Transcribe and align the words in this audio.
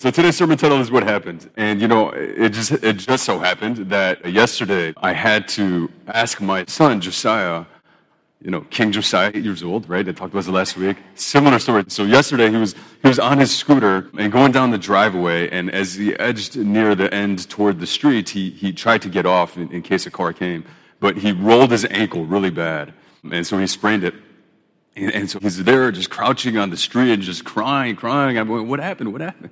So 0.00 0.12
today's 0.12 0.36
sermon 0.36 0.56
title 0.56 0.80
is 0.80 0.92
what 0.92 1.02
happened. 1.02 1.50
And 1.56 1.80
you 1.80 1.88
know, 1.88 2.10
it 2.10 2.50
just 2.50 2.70
it 2.70 2.98
just 2.98 3.24
so 3.24 3.40
happened 3.40 3.90
that 3.90 4.24
yesterday 4.30 4.94
I 4.96 5.12
had 5.12 5.48
to 5.58 5.90
ask 6.06 6.40
my 6.40 6.66
son 6.66 7.00
Josiah, 7.00 7.64
you 8.40 8.52
know, 8.52 8.60
King 8.70 8.92
Josiah, 8.92 9.32
eight 9.34 9.42
years 9.42 9.64
old, 9.64 9.88
right? 9.88 10.08
I 10.08 10.12
talked 10.12 10.32
about 10.32 10.46
it 10.46 10.52
last 10.52 10.76
week. 10.76 10.98
Similar 11.16 11.58
story. 11.58 11.84
So 11.88 12.04
yesterday 12.04 12.48
he 12.48 12.56
was 12.56 12.76
he 13.02 13.08
was 13.08 13.18
on 13.18 13.38
his 13.38 13.50
scooter 13.50 14.08
and 14.16 14.30
going 14.30 14.52
down 14.52 14.70
the 14.70 14.78
driveway, 14.78 15.50
and 15.50 15.68
as 15.68 15.94
he 15.94 16.14
edged 16.14 16.54
near 16.56 16.94
the 16.94 17.12
end 17.12 17.50
toward 17.50 17.80
the 17.80 17.86
street, 17.88 18.28
he 18.28 18.50
he 18.50 18.72
tried 18.72 19.02
to 19.02 19.08
get 19.08 19.26
off 19.26 19.56
in, 19.56 19.68
in 19.72 19.82
case 19.82 20.06
a 20.06 20.12
car 20.12 20.32
came, 20.32 20.64
but 21.00 21.16
he 21.16 21.32
rolled 21.32 21.72
his 21.72 21.84
ankle 21.86 22.24
really 22.24 22.50
bad, 22.50 22.94
and 23.32 23.44
so 23.44 23.58
he 23.58 23.66
sprained 23.66 24.04
it. 24.04 24.14
And, 24.98 25.14
and, 25.14 25.30
so 25.30 25.38
he's 25.38 25.62
there 25.62 25.92
just 25.92 26.10
crouching 26.10 26.56
on 26.56 26.70
the 26.70 26.76
street 26.76 27.12
and 27.12 27.22
just 27.22 27.44
crying, 27.44 27.94
crying. 27.94 28.36
I'm 28.36 28.48
going, 28.48 28.66
what 28.66 28.80
happened? 28.80 29.12
What 29.12 29.20
happened? 29.20 29.50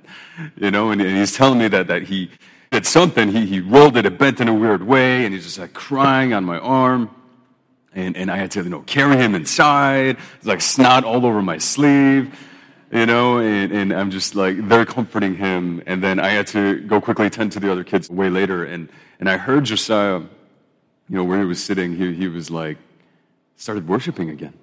You 0.57 0.71
know, 0.71 0.91
and, 0.91 0.99
and 0.99 1.15
he's 1.15 1.33
telling 1.33 1.57
me 1.57 1.69
that, 1.69 1.87
that 1.87 2.03
he 2.03 2.31
did 2.69 2.85
something. 2.85 3.29
He, 3.29 3.45
he 3.45 3.59
rolled 3.61 3.95
it, 3.95 4.05
it 4.05 4.17
bent 4.17 4.41
in 4.41 4.49
a 4.49 4.53
weird 4.53 4.83
way, 4.83 5.23
and 5.23 5.33
he's 5.33 5.45
just 5.45 5.57
like 5.57 5.73
crying 5.73 6.33
on 6.33 6.43
my 6.43 6.59
arm. 6.59 7.09
And, 7.95 8.17
and 8.17 8.29
I 8.29 8.35
had 8.35 8.51
to, 8.51 8.63
you 8.63 8.69
know, 8.69 8.81
carry 8.81 9.15
him 9.15 9.35
inside. 9.35 10.17
It's 10.37 10.45
like 10.45 10.59
snot 10.59 11.05
all 11.05 11.25
over 11.25 11.41
my 11.41 11.59
sleeve, 11.59 12.37
you 12.91 13.05
know, 13.05 13.39
and, 13.39 13.71
and 13.71 13.93
I'm 13.93 14.11
just 14.11 14.35
like, 14.35 14.67
they're 14.67 14.85
comforting 14.85 15.35
him. 15.35 15.81
And 15.87 16.03
then 16.03 16.19
I 16.19 16.29
had 16.29 16.47
to 16.47 16.81
go 16.81 16.99
quickly 16.99 17.29
tend 17.29 17.53
to 17.53 17.61
the 17.61 17.71
other 17.71 17.85
kids 17.85 18.09
way 18.09 18.29
later. 18.29 18.65
And, 18.65 18.89
and 19.21 19.29
I 19.29 19.37
heard 19.37 19.63
Josiah, 19.63 20.19
you 20.19 20.29
know, 21.15 21.23
where 21.23 21.39
he 21.39 21.45
was 21.45 21.63
sitting, 21.63 21.95
he, 21.95 22.13
he 22.13 22.27
was 22.27 22.51
like, 22.51 22.77
started 23.55 23.87
worshiping 23.87 24.29
again 24.29 24.53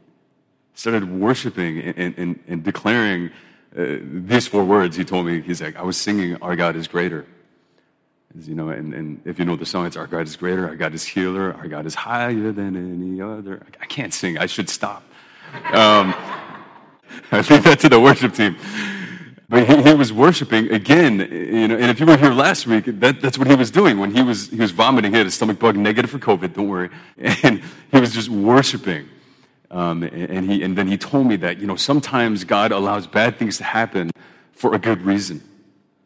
started 0.75 1.09
worshiping 1.09 1.81
and, 1.81 2.19
and, 2.19 2.41
and 2.47 2.65
declaring 2.65 3.31
uh, 3.77 3.97
these 4.03 4.47
four 4.47 4.65
words. 4.65 4.97
He 4.97 5.05
told 5.05 5.27
me, 5.27 5.41
he's 5.41 5.63
like, 5.63 5.77
I 5.77 5.83
was 5.83 5.97
singing, 5.97 6.37
Our 6.43 6.57
God 6.57 6.77
is 6.77 6.87
greater. 6.87 7.27
You 8.37 8.57
know, 8.57 8.69
and, 8.71 8.93
and 8.93 9.21
if 9.25 9.39
you 9.39 9.45
know 9.45 9.55
the 9.55 9.67
song, 9.67 9.87
it's 9.87 9.97
Our 9.97 10.09
God 10.09 10.27
is 10.27 10.37
greater, 10.37 10.67
Our 10.67 10.77
God 10.77 10.95
is 10.95 11.05
healer, 11.05 11.55
Our 11.55 11.69
God 11.69 11.87
is 11.87 11.95
higher 11.95 12.53
than 12.53 12.77
any 12.77 13.21
other. 13.21 13.65
I 13.81 13.87
can't 13.87 14.13
sing, 14.13 14.39
I 14.39 14.47
should 14.47 14.69
stop. 14.69 15.05
Um, 15.73 16.15
I 17.33 17.37
leave 17.49 17.63
that 17.65 17.79
to 17.81 17.89
the 17.89 18.01
worship 18.01 18.35
team. 18.35 18.57
But 19.49 19.69
he, 19.69 19.83
he, 19.83 19.95
was 19.95 20.13
worshiping 20.13 20.73
again, 20.73 21.19
you 21.21 21.69
know, 21.69 21.77
and 21.77 21.91
if 21.91 22.01
you 22.01 22.07
were 22.07 22.17
here 22.17 22.33
last 22.33 22.67
week, 22.67 22.87
that, 22.87 23.21
that's 23.21 23.39
what 23.39 23.47
he 23.47 23.55
was 23.55 23.71
doing 23.71 23.99
when 23.99 24.13
he 24.15 24.23
was, 24.23 24.49
he 24.49 24.57
was 24.57 24.71
vomiting. 24.71 25.13
He 25.13 25.19
had 25.19 25.27
a 25.27 25.31
stomach 25.31 25.59
bug 25.59 25.77
negative 25.77 26.11
for 26.11 26.19
COVID, 26.19 26.55
don't 26.55 26.69
worry. 26.69 26.91
And 27.19 27.63
he 27.93 28.01
was 28.01 28.13
just 28.13 28.29
worshiping. 28.29 29.09
Um, 29.75 30.05
and, 30.05 30.49
he, 30.49 30.63
and 30.63 30.79
then 30.79 30.87
he 30.87 30.97
told 30.97 31.27
me 31.27 31.35
that, 31.37 31.59
you 31.59 31.67
know, 31.67 31.75
sometimes 31.75 32.45
God 32.45 32.71
allows 32.71 33.09
bad 33.09 33.37
things 33.39 33.59
to 33.59 33.65
happen 33.65 34.13
for 34.53 34.73
a 34.73 34.79
good 34.79 35.03
reason. 35.03 35.43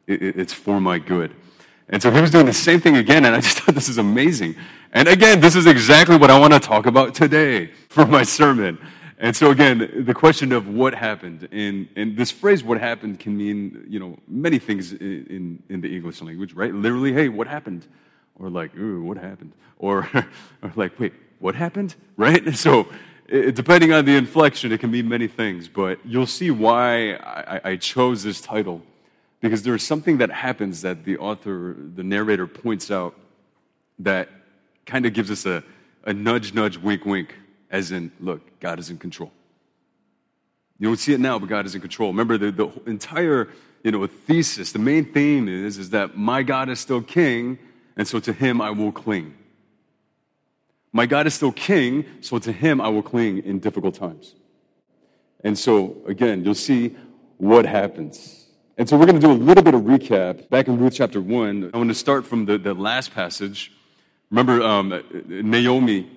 It, 0.07 0.23
it, 0.23 0.41
it's 0.41 0.55
for 0.55 0.81
my 0.81 0.99
good. 0.99 1.35
And 1.91 2.03
so 2.03 2.11
he 2.11 2.19
was 2.19 2.31
doing 2.31 2.47
the 2.47 2.53
same 2.55 2.81
thing 2.81 2.97
again, 2.97 3.27
and 3.27 3.37
I 3.37 3.43
just 3.43 3.59
thought 3.61 3.75
this 3.75 3.91
is 3.91 3.99
amazing. 3.99 4.57
And 4.95 5.07
again, 5.07 5.41
this 5.41 5.55
is 5.55 5.67
exactly 5.67 6.17
what 6.17 6.31
I 6.31 6.39
want 6.39 6.55
to 6.55 6.59
talk 6.61 6.87
about 6.87 7.15
today 7.15 7.67
for 7.91 8.07
my 8.07 8.23
sermon. 8.23 8.79
And 9.19 9.37
so 9.37 9.51
again, 9.51 10.05
the 10.07 10.15
question 10.15 10.53
of 10.53 10.67
what 10.67 10.95
happened, 10.95 11.47
and, 11.53 11.89
and 11.95 12.17
this 12.17 12.31
phrase, 12.31 12.65
what 12.65 12.81
happened, 12.81 13.21
can 13.21 13.37
mean, 13.37 13.85
you 13.87 14.01
know, 14.01 14.19
many 14.27 14.59
things 14.59 14.93
in, 14.95 15.27
in, 15.29 15.63
in 15.69 15.81
the 15.83 15.95
English 15.95 16.23
language, 16.23 16.55
right? 16.55 16.73
Literally, 16.73 17.13
hey, 17.13 17.29
what 17.29 17.47
happened? 17.47 17.87
Or 18.37 18.49
like, 18.49 18.75
ooh, 18.79 19.03
what 19.03 19.19
happened? 19.19 19.53
Or, 19.77 20.09
or 20.63 20.73
like, 20.75 20.99
wait, 20.99 21.13
what 21.39 21.55
happened? 21.55 21.97
Right? 22.17 22.43
So 22.55 22.89
it, 23.29 23.55
depending 23.55 23.93
on 23.93 24.05
the 24.05 24.17
inflection, 24.17 24.73
it 24.73 24.81
can 24.81 24.91
mean 24.91 25.09
many 25.09 25.29
things, 25.29 25.69
but 25.69 25.99
you'll 26.05 26.27
see 26.27 26.51
why 26.51 27.15
I, 27.15 27.61
I 27.65 27.77
chose 27.77 28.23
this 28.23 28.41
title. 28.41 28.83
Because 29.41 29.63
there's 29.63 29.85
something 29.85 30.19
that 30.19 30.31
happens 30.31 30.83
that 30.83 31.05
the 31.05 31.19
author, 31.19 31.77
the 31.95 32.03
narrator 32.03 32.47
points 32.49 32.91
out 32.91 33.15
that 34.01 34.29
kind 34.85 35.07
of 35.07 35.13
gives 35.13 35.31
us 35.31 35.47
a, 35.47 35.63
a 36.05 36.13
nudge, 36.13 36.55
nudge, 36.55 36.77
wink, 36.79 37.05
wink, 37.05 37.35
as 37.71 37.93
in, 37.93 38.11
look, 38.19 38.59
God 38.59 38.81
is 38.81 38.91
in 38.91 38.99
control. 38.99 39.31
You 40.79 40.89
don't 40.89 40.97
see 40.97 41.13
it 41.13 41.21
now, 41.21 41.39
but 41.39 41.49
God 41.49 41.67
is 41.67 41.75
in 41.75 41.81
control. 41.81 42.09
Remember, 42.09 42.39
the, 42.39 42.51
the 42.51 42.71
entire 42.87 43.49
you 43.85 43.93
know, 43.93 44.07
thesis, 44.07 44.73
the 44.73 44.79
main 44.79 45.13
theme 45.13 45.49
is, 45.49 45.79
is 45.79 45.91
that 45.91 46.17
my 46.17 46.43
God 46.43 46.69
is 46.69 46.81
still 46.81 47.03
king, 47.03 47.59
and 47.97 48.09
so 48.09 48.19
to 48.21 48.33
him 48.33 48.61
I 48.61 48.71
will 48.71 48.93
cling. 48.93 49.35
My 50.99 51.07
God 51.07 51.29
is 51.29 51.35
still 51.35 51.53
king, 51.53 52.05
so 52.21 52.41
to 52.41 52.51
him 52.51 52.81
I 52.81 52.89
will 52.89 53.05
cling 53.05 53.45
in 53.45 53.61
difficult 53.61 53.95
times. 53.95 54.35
And 55.45 55.57
so, 55.57 55.97
again, 56.09 56.45
you'll 56.45 56.57
see 56.57 56.97
what 57.37 57.67
happens. 57.67 58.47
And 58.77 58.89
so 58.89 58.97
we're 58.97 59.07
going 59.07 59.21
to 59.21 59.25
do 59.25 59.31
a 59.31 59.41
little 59.49 59.63
bit 59.63 59.75
of 59.75 59.83
recap. 59.83 60.51
Back 60.51 60.67
in 60.67 60.77
Ruth 60.77 60.95
chapter 60.95 61.21
1, 61.21 61.71
I 61.73 61.77
want 61.77 61.91
to 61.91 61.95
start 61.95 62.27
from 62.27 62.47
the, 62.47 62.59
the 62.59 62.75
last 62.75 63.15
passage. 63.15 63.71
Remember 64.33 64.61
um, 64.61 64.89
Naomi, 65.29 66.11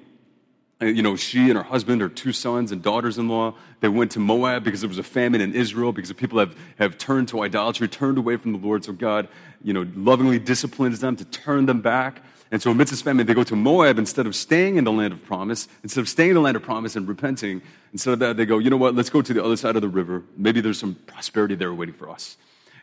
uh, 0.81 0.85
you 0.87 1.03
know, 1.03 1.15
she 1.15 1.51
and 1.51 1.57
her 1.57 1.63
husband, 1.63 2.01
her 2.01 2.09
two 2.09 2.33
sons 2.33 2.71
and 2.71 2.81
daughters 2.81 3.19
in 3.19 3.27
law, 3.27 3.53
they 3.81 3.87
went 3.87 4.09
to 4.13 4.19
Moab 4.19 4.63
because 4.63 4.81
there 4.81 4.87
was 4.87 4.97
a 4.97 5.03
famine 5.03 5.41
in 5.41 5.53
Israel, 5.53 5.91
because 5.91 6.09
the 6.09 6.15
people 6.15 6.39
have, 6.39 6.55
have 6.79 6.97
turned 6.97 7.27
to 7.27 7.43
idolatry, 7.43 7.87
turned 7.87 8.17
away 8.17 8.35
from 8.35 8.51
the 8.53 8.57
Lord. 8.57 8.83
So 8.83 8.93
God, 8.93 9.27
you 9.63 9.73
know, 9.73 9.85
lovingly 9.93 10.39
disciplines 10.39 11.01
them 11.01 11.15
to 11.17 11.25
turn 11.25 11.67
them 11.67 11.81
back. 11.81 12.23
And 12.51 12.61
so 12.61 12.71
amidst 12.71 12.91
this 12.91 13.01
famine, 13.01 13.25
they 13.25 13.33
go 13.33 13.43
to 13.43 13.55
Moab 13.55 13.97
instead 13.97 14.27
of 14.27 14.35
staying 14.35 14.75
in 14.75 14.83
the 14.83 14.91
land 14.91 15.13
of 15.13 15.23
promise, 15.23 15.69
instead 15.83 16.01
of 16.01 16.09
staying 16.09 16.31
in 16.31 16.35
the 16.35 16.41
land 16.41 16.57
of 16.57 16.63
promise 16.63 16.97
and 16.97 17.07
repenting. 17.07 17.61
Instead 17.93 18.13
of 18.13 18.19
that, 18.19 18.35
they 18.35 18.45
go, 18.45 18.57
you 18.59 18.69
know 18.69 18.77
what, 18.77 18.93
let's 18.93 19.09
go 19.09 19.21
to 19.21 19.33
the 19.33 19.43
other 19.43 19.55
side 19.55 19.77
of 19.77 19.81
the 19.81 19.87
river. 19.87 20.23
Maybe 20.35 20.59
there's 20.59 20.77
some 20.77 20.95
prosperity 21.07 21.55
there 21.55 21.73
waiting 21.73 21.95
for 21.95 22.09
us. 22.09 22.35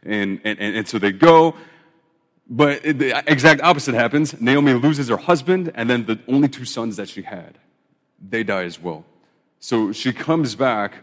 And, 0.02 0.40
and, 0.42 0.58
and, 0.58 0.74
and 0.76 0.88
so 0.88 0.98
they 0.98 1.12
go, 1.12 1.54
but 2.48 2.82
the 2.82 3.22
exact 3.30 3.60
opposite 3.60 3.94
happens. 3.94 4.40
Naomi 4.40 4.72
loses 4.72 5.08
her 5.08 5.18
husband, 5.18 5.70
and 5.74 5.90
then 5.90 6.06
the 6.06 6.18
only 6.28 6.48
two 6.48 6.64
sons 6.64 6.96
that 6.96 7.10
she 7.10 7.20
had, 7.20 7.58
they 8.26 8.42
die 8.42 8.64
as 8.64 8.80
well. 8.80 9.04
So 9.60 9.92
she 9.92 10.14
comes 10.14 10.54
back 10.54 10.94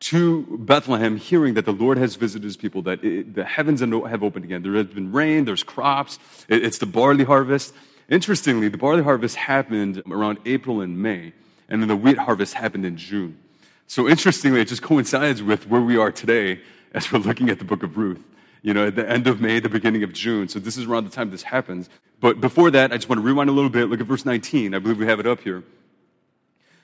to 0.00 0.58
Bethlehem, 0.58 1.16
hearing 1.16 1.54
that 1.54 1.64
the 1.66 1.72
Lord 1.72 1.98
has 1.98 2.16
visited 2.16 2.44
his 2.44 2.56
people, 2.56 2.82
that 2.82 3.04
it, 3.04 3.34
the 3.34 3.44
heavens 3.44 3.80
have 3.80 4.22
opened 4.24 4.44
again. 4.44 4.62
There 4.62 4.74
has 4.74 4.86
been 4.86 5.12
rain, 5.12 5.44
there's 5.44 5.62
crops, 5.62 6.18
it, 6.48 6.64
it's 6.64 6.78
the 6.78 6.86
barley 6.86 7.24
harvest. 7.24 7.72
Interestingly, 8.10 8.68
the 8.68 8.76
barley 8.76 9.04
harvest 9.04 9.36
happened 9.36 10.02
around 10.10 10.38
April 10.44 10.80
and 10.80 10.98
May, 10.98 11.32
and 11.68 11.80
then 11.80 11.88
the 11.88 11.96
wheat 11.96 12.18
harvest 12.18 12.54
happened 12.54 12.84
in 12.84 12.96
June. 12.96 13.38
So 13.86 14.08
interestingly, 14.08 14.60
it 14.60 14.66
just 14.66 14.82
coincides 14.82 15.42
with 15.42 15.68
where 15.68 15.80
we 15.80 15.96
are 15.96 16.10
today 16.10 16.60
as 16.92 17.10
we're 17.10 17.20
looking 17.20 17.48
at 17.50 17.60
the 17.60 17.64
book 17.64 17.84
of 17.84 17.96
Ruth. 17.96 18.22
You 18.62 18.74
know, 18.74 18.88
at 18.88 18.96
the 18.96 19.08
end 19.08 19.28
of 19.28 19.40
May, 19.40 19.60
the 19.60 19.68
beginning 19.68 20.02
of 20.02 20.12
June. 20.12 20.48
So 20.48 20.58
this 20.58 20.76
is 20.76 20.86
around 20.86 21.04
the 21.04 21.10
time 21.10 21.30
this 21.30 21.44
happens. 21.44 21.88
But 22.20 22.40
before 22.40 22.70
that, 22.72 22.92
I 22.92 22.96
just 22.96 23.08
want 23.08 23.20
to 23.20 23.26
rewind 23.26 23.48
a 23.48 23.52
little 23.52 23.70
bit. 23.70 23.86
Look 23.86 24.00
at 24.00 24.06
verse 24.06 24.26
19. 24.26 24.74
I 24.74 24.78
believe 24.80 24.98
we 24.98 25.06
have 25.06 25.20
it 25.20 25.26
up 25.26 25.40
here. 25.40 25.62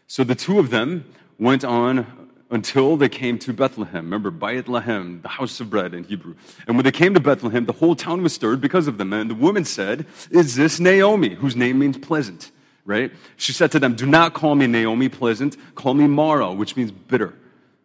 So 0.06 0.24
the 0.24 0.34
two 0.34 0.58
of 0.58 0.70
them 0.70 1.04
went 1.38 1.64
on 1.64 2.25
until 2.50 2.96
they 2.96 3.08
came 3.08 3.38
to 3.40 3.52
Bethlehem. 3.52 4.04
Remember, 4.04 4.30
Bayit 4.30 4.64
Lahem, 4.64 5.22
the 5.22 5.28
house 5.28 5.58
of 5.60 5.70
bread 5.70 5.94
in 5.94 6.04
Hebrew. 6.04 6.34
And 6.66 6.76
when 6.76 6.84
they 6.84 6.92
came 6.92 7.14
to 7.14 7.20
Bethlehem, 7.20 7.66
the 7.66 7.72
whole 7.72 7.96
town 7.96 8.22
was 8.22 8.32
stirred 8.32 8.60
because 8.60 8.86
of 8.86 8.98
them. 8.98 9.12
And 9.12 9.30
the 9.30 9.34
woman 9.34 9.64
said, 9.64 10.06
Is 10.30 10.54
this 10.54 10.78
Naomi, 10.78 11.34
whose 11.34 11.56
name 11.56 11.78
means 11.78 11.98
pleasant? 11.98 12.52
Right? 12.84 13.12
She 13.36 13.52
said 13.52 13.72
to 13.72 13.80
them, 13.80 13.96
Do 13.96 14.06
not 14.06 14.34
call 14.34 14.54
me 14.54 14.66
Naomi 14.66 15.08
pleasant, 15.08 15.56
call 15.74 15.94
me 15.94 16.06
Mara, 16.06 16.52
which 16.52 16.76
means 16.76 16.92
bitter, 16.92 17.34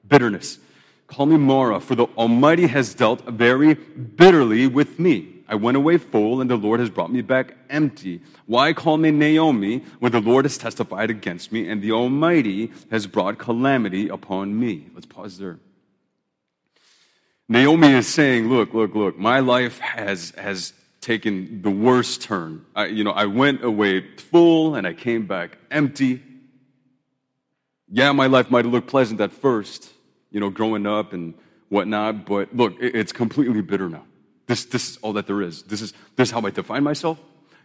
bitterness. 0.07 0.59
Call 1.07 1.25
me 1.25 1.37
Mara, 1.37 1.79
for 1.79 1.95
the 1.95 2.05
Almighty 2.17 2.67
has 2.67 2.93
dealt 2.93 3.25
very 3.25 3.73
bitterly 3.73 4.67
with 4.67 4.99
me. 4.99 5.40
I 5.51 5.55
went 5.55 5.75
away 5.75 5.97
full, 5.97 6.39
and 6.39 6.49
the 6.49 6.55
Lord 6.55 6.79
has 6.79 6.89
brought 6.89 7.11
me 7.11 7.21
back 7.21 7.57
empty. 7.69 8.21
Why 8.45 8.71
call 8.71 8.95
me 8.95 9.11
Naomi 9.11 9.79
when 9.99 10.13
the 10.13 10.21
Lord 10.21 10.45
has 10.45 10.57
testified 10.57 11.09
against 11.09 11.51
me, 11.51 11.67
and 11.69 11.81
the 11.81 11.91
Almighty 11.91 12.71
has 12.89 13.05
brought 13.05 13.37
calamity 13.37 14.07
upon 14.07 14.57
me? 14.57 14.87
Let's 14.93 15.05
pause 15.05 15.37
there. 15.37 15.59
Naomi 17.49 17.89
is 17.89 18.07
saying, 18.07 18.47
Look, 18.47 18.73
look, 18.73 18.95
look, 18.95 19.17
my 19.17 19.41
life 19.41 19.77
has, 19.79 20.29
has 20.37 20.71
taken 21.01 21.61
the 21.61 21.69
worst 21.69 22.21
turn. 22.21 22.65
I, 22.73 22.85
you 22.85 23.03
know, 23.03 23.11
I 23.11 23.25
went 23.25 23.61
away 23.61 24.07
full 24.15 24.75
and 24.75 24.87
I 24.87 24.93
came 24.93 25.27
back 25.27 25.57
empty. 25.69 26.23
Yeah, 27.89 28.13
my 28.13 28.27
life 28.27 28.49
might 28.49 28.63
have 28.63 28.73
looked 28.73 28.87
pleasant 28.87 29.19
at 29.19 29.33
first, 29.33 29.91
you 30.31 30.39
know, 30.39 30.49
growing 30.49 30.87
up 30.87 31.11
and 31.11 31.33
whatnot, 31.67 32.25
but 32.25 32.55
look, 32.55 32.75
it's 32.79 33.11
completely 33.11 33.61
bitter 33.61 33.89
now. 33.89 34.05
This, 34.51 34.65
this 34.65 34.89
is 34.89 34.97
all 34.97 35.13
that 35.13 35.27
there 35.27 35.41
is. 35.41 35.63
This 35.63 35.81
is, 35.81 35.93
this 36.17 36.27
is 36.27 36.31
how 36.33 36.41
I 36.41 36.49
define 36.49 36.83
myself. 36.83 37.17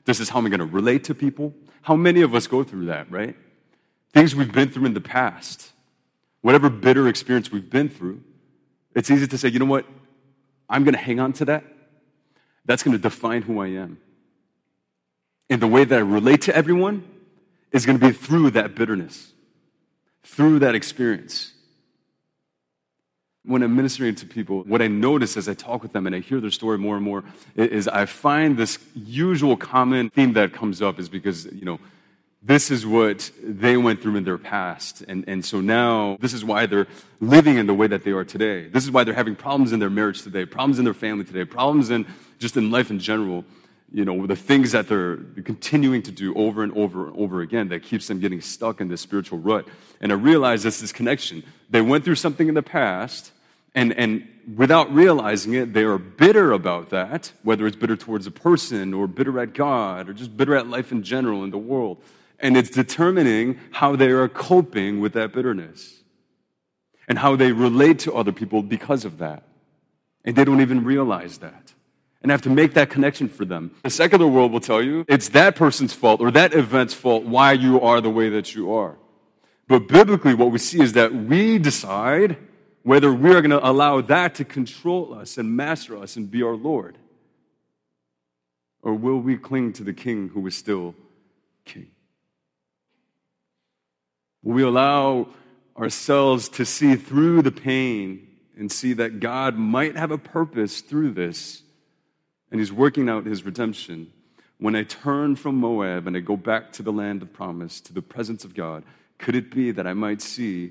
This 0.04 0.20
is 0.20 0.28
how 0.28 0.38
I'm 0.38 0.48
going 0.48 0.60
to 0.60 0.64
relate 0.64 1.02
to 1.04 1.16
people. 1.16 1.52
How 1.82 1.96
many 1.96 2.22
of 2.22 2.32
us 2.32 2.46
go 2.46 2.62
through 2.62 2.86
that, 2.86 3.10
right? 3.10 3.34
Things 4.12 4.36
we've 4.36 4.52
been 4.52 4.70
through 4.70 4.84
in 4.84 4.94
the 4.94 5.00
past, 5.00 5.72
whatever 6.42 6.70
bitter 6.70 7.08
experience 7.08 7.50
we've 7.50 7.68
been 7.68 7.88
through, 7.88 8.22
it's 8.94 9.10
easy 9.10 9.26
to 9.26 9.36
say, 9.36 9.48
you 9.48 9.58
know 9.58 9.64
what? 9.64 9.84
I'm 10.70 10.84
going 10.84 10.94
to 10.94 11.00
hang 11.00 11.18
on 11.18 11.32
to 11.32 11.46
that. 11.46 11.64
That's 12.66 12.84
going 12.84 12.96
to 12.96 13.02
define 13.02 13.42
who 13.42 13.58
I 13.58 13.66
am. 13.66 13.98
And 15.50 15.60
the 15.60 15.66
way 15.66 15.82
that 15.82 15.96
I 15.96 16.02
relate 16.02 16.42
to 16.42 16.54
everyone 16.54 17.02
is 17.72 17.84
going 17.84 17.98
to 17.98 18.06
be 18.06 18.12
through 18.12 18.50
that 18.50 18.76
bitterness, 18.76 19.32
through 20.22 20.60
that 20.60 20.76
experience. 20.76 21.52
When 23.46 23.62
I'm 23.62 23.76
ministering 23.76 24.14
to 24.16 24.26
people, 24.26 24.62
what 24.62 24.82
I 24.82 24.88
notice 24.88 25.36
as 25.36 25.48
I 25.48 25.54
talk 25.54 25.82
with 25.82 25.92
them 25.92 26.06
and 26.06 26.14
I 26.14 26.20
hear 26.20 26.40
their 26.40 26.50
story 26.50 26.78
more 26.78 26.96
and 26.96 27.04
more 27.04 27.24
is 27.54 27.86
I 27.88 28.06
find 28.06 28.56
this 28.56 28.78
usual 28.94 29.56
common 29.56 30.10
theme 30.10 30.32
that 30.34 30.52
comes 30.52 30.82
up 30.82 30.98
is 30.98 31.08
because, 31.08 31.46
you 31.46 31.64
know, 31.64 31.78
this 32.42 32.70
is 32.70 32.86
what 32.86 33.30
they 33.42 33.76
went 33.76 34.00
through 34.00 34.16
in 34.16 34.24
their 34.24 34.38
past. 34.38 35.02
And, 35.08 35.24
and 35.26 35.44
so 35.44 35.60
now, 35.60 36.16
this 36.20 36.32
is 36.32 36.44
why 36.44 36.66
they're 36.66 36.86
living 37.20 37.56
in 37.58 37.66
the 37.66 37.74
way 37.74 37.88
that 37.88 38.04
they 38.04 38.12
are 38.12 38.24
today. 38.24 38.68
This 38.68 38.84
is 38.84 38.90
why 38.90 39.02
they're 39.02 39.14
having 39.14 39.34
problems 39.34 39.72
in 39.72 39.80
their 39.80 39.90
marriage 39.90 40.22
today, 40.22 40.44
problems 40.44 40.78
in 40.78 40.84
their 40.84 40.94
family 40.94 41.24
today, 41.24 41.44
problems 41.44 41.90
in 41.90 42.06
just 42.38 42.56
in 42.56 42.70
life 42.70 42.90
in 42.90 43.00
general. 43.00 43.44
You 43.92 44.04
know, 44.04 44.26
the 44.26 44.36
things 44.36 44.72
that 44.72 44.88
they're 44.88 45.16
continuing 45.44 46.02
to 46.02 46.12
do 46.12 46.34
over 46.34 46.62
and 46.62 46.76
over 46.76 47.08
and 47.08 47.16
over 47.16 47.40
again 47.40 47.68
that 47.68 47.82
keeps 47.82 48.06
them 48.06 48.20
getting 48.20 48.40
stuck 48.40 48.80
in 48.80 48.88
this 48.88 49.00
spiritual 49.00 49.38
rut. 49.38 49.66
And 50.00 50.12
I 50.12 50.16
realize 50.16 50.62
this, 50.62 50.80
this 50.80 50.92
connection. 50.92 51.42
They 51.70 51.80
went 51.80 52.04
through 52.04 52.16
something 52.16 52.48
in 52.48 52.54
the 52.54 52.62
past, 52.62 53.32
and, 53.76 53.92
and 53.92 54.26
without 54.56 54.92
realizing 54.92 55.52
it, 55.52 55.74
they 55.74 55.84
are 55.84 55.98
bitter 55.98 56.50
about 56.52 56.88
that, 56.90 57.32
whether 57.42 57.66
it's 57.66 57.76
bitter 57.76 57.94
towards 57.94 58.26
a 58.26 58.30
person 58.30 58.94
or 58.94 59.06
bitter 59.06 59.38
at 59.38 59.52
God 59.52 60.08
or 60.08 60.14
just 60.14 60.34
bitter 60.34 60.56
at 60.56 60.66
life 60.66 60.90
in 60.90 61.02
general 61.02 61.44
in 61.44 61.50
the 61.50 61.58
world. 61.58 62.02
And 62.40 62.56
it's 62.56 62.70
determining 62.70 63.60
how 63.72 63.94
they 63.94 64.10
are 64.10 64.28
coping 64.28 65.00
with 65.00 65.12
that 65.12 65.32
bitterness 65.32 66.00
and 67.06 67.18
how 67.18 67.36
they 67.36 67.52
relate 67.52 67.98
to 68.00 68.14
other 68.14 68.32
people 68.32 68.62
because 68.62 69.04
of 69.04 69.18
that. 69.18 69.42
And 70.24 70.34
they 70.34 70.44
don't 70.44 70.62
even 70.62 70.82
realize 70.82 71.38
that. 71.38 71.74
And 72.22 72.32
I 72.32 72.34
have 72.34 72.42
to 72.42 72.50
make 72.50 72.72
that 72.74 72.88
connection 72.88 73.28
for 73.28 73.44
them. 73.44 73.72
The 73.84 73.90
secular 73.90 74.26
world 74.26 74.52
will 74.52 74.60
tell 74.60 74.82
you 74.82 75.04
it's 75.06 75.28
that 75.30 75.54
person's 75.54 75.92
fault 75.92 76.22
or 76.22 76.30
that 76.30 76.54
event's 76.54 76.94
fault 76.94 77.24
why 77.24 77.52
you 77.52 77.80
are 77.82 78.00
the 78.00 78.10
way 78.10 78.30
that 78.30 78.54
you 78.54 78.72
are. 78.72 78.96
But 79.68 79.86
biblically, 79.86 80.32
what 80.32 80.50
we 80.50 80.58
see 80.58 80.80
is 80.80 80.94
that 80.94 81.14
we 81.14 81.58
decide 81.58 82.38
whether 82.86 83.12
we 83.12 83.30
are 83.30 83.42
going 83.42 83.50
to 83.50 83.68
allow 83.68 84.00
that 84.00 84.36
to 84.36 84.44
control 84.44 85.12
us 85.12 85.38
and 85.38 85.56
master 85.56 85.98
us 85.98 86.14
and 86.14 86.30
be 86.30 86.40
our 86.44 86.54
Lord. 86.54 86.96
Or 88.80 88.94
will 88.94 89.18
we 89.18 89.36
cling 89.36 89.72
to 89.72 89.82
the 89.82 89.92
King 89.92 90.28
who 90.28 90.46
is 90.46 90.54
still 90.54 90.94
King? 91.64 91.90
Will 94.44 94.54
we 94.54 94.62
allow 94.62 95.30
ourselves 95.76 96.48
to 96.50 96.64
see 96.64 96.94
through 96.94 97.42
the 97.42 97.50
pain 97.50 98.28
and 98.56 98.70
see 98.70 98.92
that 98.92 99.18
God 99.18 99.56
might 99.56 99.96
have 99.96 100.12
a 100.12 100.18
purpose 100.18 100.80
through 100.80 101.10
this 101.10 101.64
and 102.52 102.60
He's 102.60 102.72
working 102.72 103.08
out 103.08 103.26
His 103.26 103.44
redemption? 103.44 104.12
When 104.58 104.76
I 104.76 104.84
turn 104.84 105.34
from 105.34 105.56
Moab 105.56 106.06
and 106.06 106.16
I 106.16 106.20
go 106.20 106.36
back 106.36 106.70
to 106.74 106.84
the 106.84 106.92
land 106.92 107.20
of 107.22 107.32
promise, 107.32 107.80
to 107.80 107.92
the 107.92 108.00
presence 108.00 108.44
of 108.44 108.54
God, 108.54 108.84
could 109.18 109.34
it 109.34 109.50
be 109.50 109.72
that 109.72 109.88
I 109.88 109.92
might 109.92 110.22
see 110.22 110.70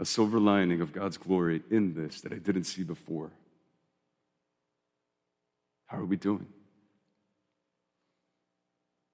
a 0.00 0.04
silver 0.06 0.40
lining 0.40 0.80
of 0.80 0.92
God's 0.92 1.18
glory 1.18 1.62
in 1.70 1.94
this 1.94 2.22
that 2.22 2.32
I 2.32 2.36
didn't 2.36 2.64
see 2.64 2.82
before. 2.82 3.30
How 5.86 5.98
are 5.98 6.06
we 6.06 6.16
doing? 6.16 6.46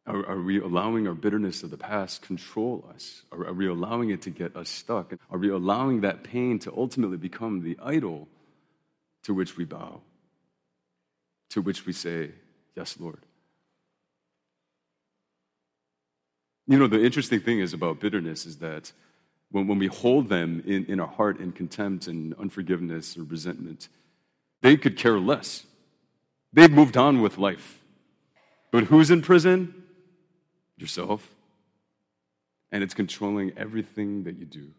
Are, 0.06 0.24
are, 0.24 0.40
we 0.40 0.60
allowing 0.60 1.08
our 1.08 1.14
bitterness 1.14 1.64
of 1.64 1.70
the 1.70 1.76
past 1.76 2.22
control 2.22 2.88
us? 2.94 3.22
Are, 3.32 3.48
are 3.48 3.52
we 3.52 3.66
allowing 3.66 4.10
it 4.10 4.22
to 4.22 4.30
get 4.30 4.54
us 4.54 4.68
stuck? 4.68 5.12
Are 5.30 5.38
we 5.38 5.50
allowing 5.50 6.02
that 6.02 6.22
pain 6.22 6.60
to 6.60 6.72
ultimately 6.76 7.16
become 7.16 7.62
the 7.62 7.76
idol 7.82 8.28
to 9.24 9.34
which 9.34 9.56
we 9.56 9.64
bow, 9.64 10.02
to 11.50 11.60
which 11.60 11.84
we 11.84 11.92
say, 11.92 12.30
Yes, 12.76 12.96
Lord? 13.00 13.18
You 16.68 16.78
know, 16.78 16.86
the 16.86 17.02
interesting 17.02 17.40
thing 17.40 17.58
is 17.58 17.72
about 17.72 17.98
bitterness 17.98 18.46
is 18.46 18.58
that 18.58 18.92
when, 19.50 19.66
when 19.66 19.78
we 19.78 19.86
hold 19.86 20.28
them 20.28 20.62
in, 20.66 20.84
in 20.86 21.00
our 21.00 21.08
heart 21.08 21.40
in 21.40 21.52
contempt 21.52 22.06
and 22.06 22.34
unforgiveness 22.34 23.16
or 23.16 23.24
resentment, 23.24 23.88
they 24.62 24.76
could 24.76 24.96
care 24.96 25.18
less. 25.18 25.64
They've 26.52 26.70
moved 26.70 26.96
on 26.96 27.20
with 27.20 27.38
life. 27.38 27.80
But 28.70 28.84
who's 28.84 29.10
in 29.10 29.22
prison? 29.22 29.74
Yourself. 30.76 31.28
And 32.72 32.82
it's 32.82 32.94
controlling 32.94 33.52
everything 33.56 34.24
that 34.24 34.36
you 34.38 34.44
do, 34.44 34.70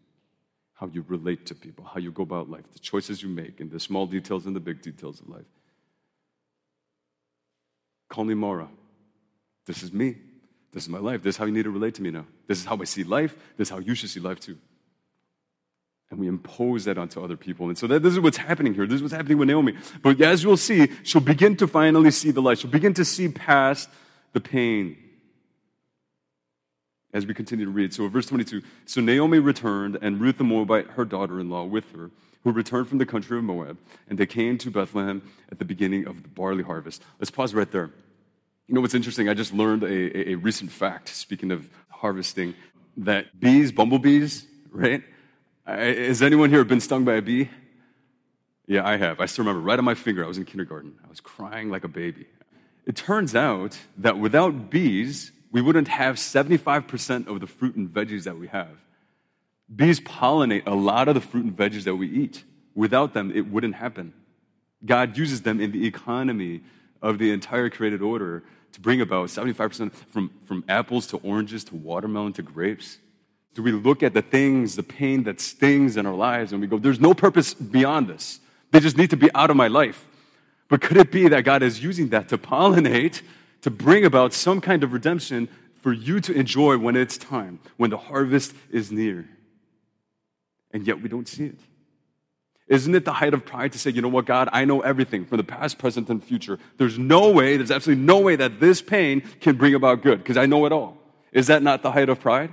how 0.74 0.88
you 0.88 1.04
relate 1.08 1.46
to 1.46 1.54
people, 1.54 1.84
how 1.84 1.98
you 1.98 2.12
go 2.12 2.22
about 2.22 2.50
life, 2.50 2.64
the 2.72 2.78
choices 2.78 3.22
you 3.22 3.28
make, 3.28 3.60
and 3.60 3.70
the 3.70 3.80
small 3.80 4.06
details 4.06 4.46
and 4.46 4.54
the 4.54 4.60
big 4.60 4.82
details 4.82 5.20
of 5.20 5.28
life. 5.28 5.46
Call 8.08 8.24
me 8.24 8.34
Mara. 8.34 8.68
This 9.66 9.82
is 9.82 9.92
me. 9.92 10.16
This 10.72 10.82
is 10.82 10.88
my 10.88 10.98
life. 10.98 11.22
This 11.22 11.34
is 11.34 11.38
how 11.38 11.44
you 11.44 11.52
need 11.52 11.64
to 11.64 11.70
relate 11.70 11.94
to 11.94 12.02
me 12.02 12.10
now. 12.10 12.26
This 12.48 12.58
is 12.58 12.64
how 12.64 12.76
I 12.80 12.84
see 12.84 13.04
life. 13.04 13.36
This 13.56 13.68
is 13.68 13.70
how 13.70 13.78
you 13.78 13.94
should 13.94 14.10
see 14.10 14.20
life 14.20 14.40
too. 14.40 14.58
And 16.10 16.18
we 16.18 16.26
impose 16.26 16.86
that 16.86 16.96
onto 16.96 17.22
other 17.22 17.36
people. 17.36 17.68
And 17.68 17.76
so 17.76 17.86
that, 17.86 18.02
this 18.02 18.14
is 18.14 18.20
what's 18.20 18.38
happening 18.38 18.74
here. 18.74 18.86
This 18.86 18.96
is 18.96 19.02
what's 19.02 19.14
happening 19.14 19.36
with 19.36 19.48
Naomi. 19.48 19.74
But 20.02 20.20
as 20.22 20.42
you'll 20.42 20.56
see, 20.56 20.88
she'll 21.02 21.20
begin 21.20 21.54
to 21.56 21.68
finally 21.68 22.10
see 22.10 22.30
the 22.30 22.40
light. 22.40 22.58
She'll 22.58 22.70
begin 22.70 22.94
to 22.94 23.04
see 23.04 23.28
past 23.28 23.90
the 24.32 24.40
pain 24.40 24.96
as 27.12 27.26
we 27.26 27.34
continue 27.34 27.66
to 27.66 27.70
read. 27.70 27.92
So, 27.92 28.08
verse 28.08 28.26
22 28.26 28.62
So 28.86 29.00
Naomi 29.02 29.38
returned, 29.38 29.98
and 30.00 30.20
Ruth 30.20 30.38
the 30.38 30.44
Moabite, 30.44 30.88
her 30.90 31.04
daughter 31.04 31.40
in 31.40 31.50
law, 31.50 31.64
with 31.64 31.92
her, 31.92 32.10
who 32.44 32.52
returned 32.52 32.88
from 32.88 32.98
the 32.98 33.06
country 33.06 33.36
of 33.36 33.44
Moab, 33.44 33.76
and 34.08 34.18
they 34.18 34.26
came 34.26 34.56
to 34.58 34.70
Bethlehem 34.70 35.22
at 35.50 35.58
the 35.58 35.64
beginning 35.64 36.06
of 36.06 36.22
the 36.22 36.28
barley 36.28 36.62
harvest. 36.62 37.02
Let's 37.18 37.30
pause 37.30 37.52
right 37.52 37.70
there. 37.70 37.90
You 38.66 38.74
know 38.74 38.80
what's 38.82 38.94
interesting? 38.94 39.28
I 39.28 39.34
just 39.34 39.54
learned 39.54 39.82
a, 39.82 39.86
a, 39.86 40.32
a 40.32 40.34
recent 40.36 40.70
fact, 40.70 41.08
speaking 41.08 41.50
of 41.50 41.68
harvesting, 41.98 42.54
that 42.96 43.38
bees, 43.38 43.72
bumblebees, 43.72 44.46
right? 44.70 45.02
Has 45.66 46.22
anyone 46.22 46.50
here 46.50 46.64
been 46.64 46.80
stung 46.80 47.04
by 47.04 47.14
a 47.14 47.22
bee? 47.22 47.50
Yeah, 48.66 48.86
I 48.86 48.96
have. 48.96 49.20
I 49.20 49.26
still 49.26 49.44
remember 49.44 49.66
right 49.66 49.78
on 49.78 49.84
my 49.84 49.94
finger, 49.94 50.24
I 50.24 50.28
was 50.28 50.38
in 50.38 50.44
kindergarten. 50.44 50.94
I 51.04 51.08
was 51.08 51.20
crying 51.20 51.70
like 51.70 51.84
a 51.84 51.88
baby. 51.88 52.26
It 52.86 52.96
turns 52.96 53.34
out 53.34 53.78
that 53.98 54.18
without 54.18 54.70
bees, 54.70 55.32
we 55.50 55.60
wouldn't 55.60 55.88
have 55.88 56.16
75% 56.16 57.26
of 57.26 57.40
the 57.40 57.46
fruit 57.46 57.76
and 57.76 57.88
veggies 57.88 58.24
that 58.24 58.38
we 58.38 58.48
have. 58.48 58.76
Bees 59.74 60.00
pollinate 60.00 60.66
a 60.66 60.74
lot 60.74 61.08
of 61.08 61.14
the 61.14 61.20
fruit 61.20 61.44
and 61.44 61.56
veggies 61.56 61.84
that 61.84 61.96
we 61.96 62.08
eat. 62.08 62.44
Without 62.74 63.12
them, 63.12 63.32
it 63.34 63.50
wouldn't 63.50 63.74
happen. 63.74 64.14
God 64.84 65.16
uses 65.16 65.42
them 65.42 65.60
in 65.60 65.72
the 65.72 65.86
economy 65.86 66.62
of 67.02 67.18
the 67.18 67.32
entire 67.32 67.68
created 67.68 68.02
order 68.02 68.44
to 68.72 68.80
bring 68.80 69.00
about 69.00 69.28
75% 69.28 69.92
from, 69.92 70.30
from 70.44 70.64
apples 70.68 71.06
to 71.08 71.16
oranges 71.18 71.64
to 71.64 71.76
watermelon 71.76 72.32
to 72.34 72.42
grapes? 72.42 72.98
Do 73.54 73.62
we 73.62 73.72
look 73.72 74.02
at 74.02 74.14
the 74.14 74.22
things, 74.22 74.76
the 74.76 74.82
pain 74.82 75.24
that 75.24 75.40
stings 75.40 75.96
in 75.96 76.06
our 76.06 76.14
lives, 76.14 76.52
and 76.52 76.60
we 76.60 76.66
go, 76.66 76.78
there's 76.78 77.00
no 77.00 77.14
purpose 77.14 77.54
beyond 77.54 78.08
this? 78.08 78.40
They 78.70 78.80
just 78.80 78.96
need 78.96 79.10
to 79.10 79.16
be 79.16 79.30
out 79.34 79.50
of 79.50 79.56
my 79.56 79.68
life. 79.68 80.06
But 80.68 80.80
could 80.80 80.96
it 80.96 81.10
be 81.10 81.28
that 81.28 81.44
God 81.44 81.62
is 81.62 81.82
using 81.82 82.10
that 82.10 82.28
to 82.28 82.38
pollinate, 82.38 83.22
to 83.62 83.70
bring 83.70 84.04
about 84.04 84.34
some 84.34 84.60
kind 84.60 84.84
of 84.84 84.92
redemption 84.92 85.48
for 85.80 85.92
you 85.92 86.20
to 86.20 86.32
enjoy 86.32 86.76
when 86.76 86.94
it's 86.94 87.16
time, 87.16 87.60
when 87.76 87.90
the 87.90 87.96
harvest 87.96 88.54
is 88.70 88.92
near? 88.92 89.28
And 90.72 90.86
yet 90.86 91.00
we 91.00 91.08
don't 91.08 91.26
see 91.26 91.46
it. 91.46 91.58
Isn't 92.68 92.94
it 92.94 93.06
the 93.06 93.14
height 93.14 93.32
of 93.32 93.46
pride 93.46 93.72
to 93.72 93.78
say, 93.78 93.90
you 93.90 94.02
know 94.02 94.08
what, 94.08 94.26
God, 94.26 94.50
I 94.52 94.66
know 94.66 94.80
everything 94.82 95.24
from 95.24 95.38
the 95.38 95.44
past, 95.44 95.78
present, 95.78 96.10
and 96.10 96.22
future. 96.22 96.58
There's 96.76 96.98
no 96.98 97.30
way, 97.30 97.56
there's 97.56 97.70
absolutely 97.70 98.04
no 98.04 98.20
way 98.20 98.36
that 98.36 98.60
this 98.60 98.82
pain 98.82 99.22
can 99.40 99.56
bring 99.56 99.74
about 99.74 100.02
good 100.02 100.18
because 100.18 100.36
I 100.36 100.44
know 100.44 100.66
it 100.66 100.72
all. 100.72 100.98
Is 101.32 101.46
that 101.46 101.62
not 101.62 101.82
the 101.82 101.90
height 101.90 102.10
of 102.10 102.20
pride? 102.20 102.52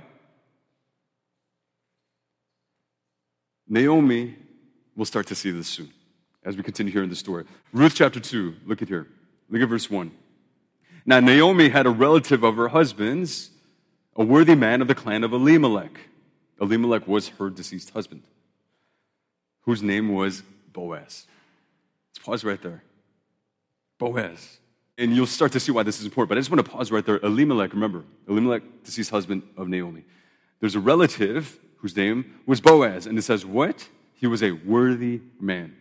Naomi 3.68 4.36
will 4.96 5.04
start 5.04 5.26
to 5.26 5.34
see 5.34 5.50
this 5.50 5.68
soon 5.68 5.92
as 6.44 6.56
we 6.56 6.62
continue 6.62 6.92
here 6.92 7.02
in 7.02 7.10
the 7.10 7.16
story. 7.16 7.44
Ruth 7.72 7.94
chapter 7.94 8.20
2, 8.20 8.54
look 8.64 8.80
at 8.80 8.88
here. 8.88 9.06
Look 9.50 9.60
at 9.60 9.68
verse 9.68 9.90
1. 9.90 10.10
Now, 11.04 11.20
Naomi 11.20 11.68
had 11.68 11.84
a 11.86 11.90
relative 11.90 12.42
of 12.42 12.56
her 12.56 12.68
husband's, 12.68 13.50
a 14.16 14.24
worthy 14.24 14.54
man 14.54 14.80
of 14.80 14.88
the 14.88 14.94
clan 14.94 15.24
of 15.24 15.32
Elimelech. 15.32 15.98
Elimelech 16.60 17.06
was 17.06 17.28
her 17.28 17.50
deceased 17.50 17.90
husband 17.90 18.22
whose 19.66 19.82
name 19.82 20.14
was 20.14 20.42
Boaz. 20.72 21.26
Let's 22.10 22.24
pause 22.24 22.44
right 22.44 22.60
there. 22.62 22.82
Boaz. 23.98 24.58
And 24.96 25.14
you'll 25.14 25.26
start 25.26 25.52
to 25.52 25.60
see 25.60 25.72
why 25.72 25.82
this 25.82 25.98
is 25.98 26.06
important, 26.06 26.30
but 26.30 26.38
I 26.38 26.40
just 26.40 26.50
want 26.50 26.64
to 26.64 26.70
pause 26.70 26.90
right 26.90 27.04
there. 27.04 27.18
Elimelech, 27.18 27.74
remember, 27.74 28.04
Elimelech, 28.28 28.62
deceased 28.84 29.10
husband 29.10 29.42
of 29.56 29.68
Naomi. 29.68 30.04
There's 30.60 30.74
a 30.74 30.80
relative 30.80 31.58
whose 31.76 31.94
name 31.94 32.40
was 32.46 32.62
Boaz, 32.62 33.06
and 33.06 33.18
it 33.18 33.22
says, 33.22 33.44
What? 33.44 33.88
He 34.14 34.26
was 34.26 34.42
a 34.42 34.52
worthy 34.52 35.20
man. 35.38 35.76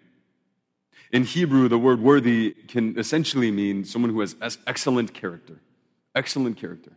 In 1.13 1.23
Hebrew, 1.23 1.69
the 1.69 1.77
word 1.77 2.01
worthy 2.01 2.51
can 2.67 2.99
essentially 2.99 3.49
mean 3.49 3.85
someone 3.85 4.11
who 4.11 4.19
has 4.19 4.35
excellent 4.67 5.13
character. 5.13 5.61
Excellent 6.13 6.57
character 6.57 6.91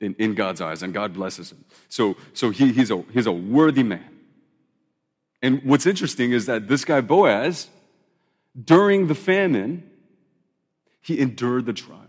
in, 0.00 0.14
in 0.18 0.34
God's 0.34 0.60
eyes, 0.60 0.82
and 0.82 0.92
God 0.92 1.14
blesses 1.14 1.52
him. 1.52 1.64
So, 1.88 2.16
so 2.32 2.50
he, 2.50 2.72
he's, 2.72 2.90
a, 2.90 3.02
he's 3.12 3.26
a 3.26 3.32
worthy 3.32 3.82
man. 3.82 4.13
And 5.44 5.62
what's 5.62 5.84
interesting 5.84 6.32
is 6.32 6.46
that 6.46 6.68
this 6.68 6.86
guy, 6.86 7.02
Boaz, 7.02 7.68
during 8.58 9.08
the 9.08 9.14
famine, 9.14 9.90
he 11.02 11.20
endured 11.20 11.66
the 11.66 11.74
trial. 11.74 12.00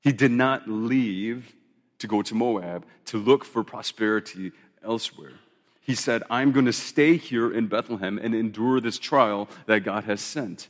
He 0.00 0.10
did 0.10 0.30
not 0.30 0.66
leave 0.66 1.54
to 1.98 2.06
go 2.06 2.22
to 2.22 2.34
Moab 2.34 2.86
to 3.04 3.18
look 3.18 3.44
for 3.44 3.62
prosperity 3.62 4.52
elsewhere. 4.82 5.34
He 5.82 5.94
said, 5.94 6.22
I'm 6.30 6.52
going 6.52 6.64
to 6.64 6.72
stay 6.72 7.18
here 7.18 7.52
in 7.52 7.66
Bethlehem 7.66 8.16
and 8.16 8.34
endure 8.34 8.80
this 8.80 8.98
trial 8.98 9.46
that 9.66 9.80
God 9.80 10.04
has 10.04 10.22
sent. 10.22 10.68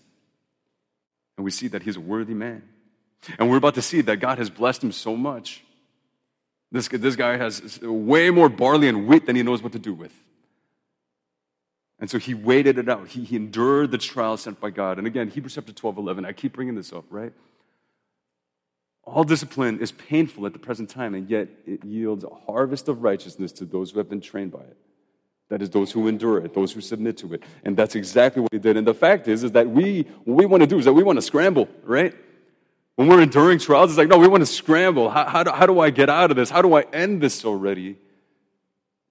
And 1.37 1.44
we 1.44 1.52
see 1.52 1.68
that 1.68 1.85
he's 1.85 1.97
a 1.97 2.00
worthy 2.00 2.35
man. 2.35 2.64
And 3.38 3.49
we're 3.49 3.59
about 3.59 3.76
to 3.76 3.83
see 3.83 4.00
that 4.00 4.16
God 4.16 4.38
has 4.38 4.50
blessed 4.50 4.83
him 4.83 4.90
so 4.90 5.14
much. 5.14 5.62
This, 6.73 6.88
this 6.88 7.14
guy 7.14 7.37
has 7.37 7.80
way 7.83 8.30
more 8.30 8.49
barley 8.49 8.88
and 8.88 9.06
wheat 9.06 9.26
than 9.26 9.37
he 9.37 9.44
knows 9.44 9.62
what 9.62 9.71
to 9.75 9.78
do 9.78 9.94
with. 9.94 10.12
And 12.00 12.10
so 12.10 12.18
he 12.18 12.34
waited 12.34 12.78
it 12.78 12.88
out. 12.88 13.08
He, 13.08 13.24
he 13.24 13.36
endured 13.36 13.90
the 13.90 13.98
trial 13.98 14.36
sent 14.36 14.60
by 14.60 14.70
God. 14.70 14.98
And 14.98 15.06
again, 15.06 15.28
Hebrews 15.28 15.54
chapter 15.54 15.72
12, 15.72 15.98
11, 15.98 16.24
I 16.24 16.32
keep 16.32 16.52
bringing 16.52 16.74
this 16.74 16.92
up, 16.92 17.04
right? 17.08 17.32
All 19.04 19.24
discipline 19.24 19.80
is 19.80 19.92
painful 19.92 20.46
at 20.46 20.52
the 20.52 20.58
present 20.58 20.88
time, 20.88 21.14
and 21.14 21.28
yet 21.28 21.48
it 21.66 21.84
yields 21.84 22.24
a 22.24 22.30
harvest 22.46 22.88
of 22.88 23.02
righteousness 23.02 23.52
to 23.52 23.64
those 23.64 23.90
who 23.90 23.98
have 23.98 24.08
been 24.08 24.20
trained 24.20 24.52
by 24.52 24.60
it. 24.60 24.76
That 25.50 25.60
is, 25.60 25.70
those 25.70 25.92
who 25.92 26.08
endure 26.08 26.38
it, 26.44 26.54
those 26.54 26.72
who 26.72 26.80
submit 26.80 27.18
to 27.18 27.34
it. 27.34 27.42
And 27.64 27.76
that's 27.76 27.94
exactly 27.94 28.40
what 28.40 28.52
he 28.52 28.58
did. 28.58 28.78
And 28.78 28.86
the 28.86 28.94
fact 28.94 29.28
is, 29.28 29.44
is 29.44 29.52
that 29.52 29.68
we, 29.68 30.06
what 30.24 30.38
we 30.38 30.46
want 30.46 30.62
to 30.62 30.66
do 30.66 30.78
is 30.78 30.86
that 30.86 30.94
we 30.94 31.02
want 31.02 31.18
to 31.18 31.22
scramble, 31.22 31.68
right? 31.82 32.14
When 32.96 33.08
we're 33.08 33.20
enduring 33.20 33.58
trials, 33.58 33.90
it's 33.90 33.98
like, 33.98 34.08
no, 34.08 34.18
we 34.18 34.26
want 34.26 34.40
to 34.40 34.46
scramble. 34.46 35.10
How, 35.10 35.26
how, 35.26 35.42
do, 35.42 35.50
how 35.50 35.66
do 35.66 35.80
I 35.80 35.90
get 35.90 36.08
out 36.08 36.30
of 36.30 36.36
this? 36.36 36.48
How 36.48 36.62
do 36.62 36.74
I 36.74 36.82
end 36.92 37.20
this 37.20 37.44
already? 37.44 37.98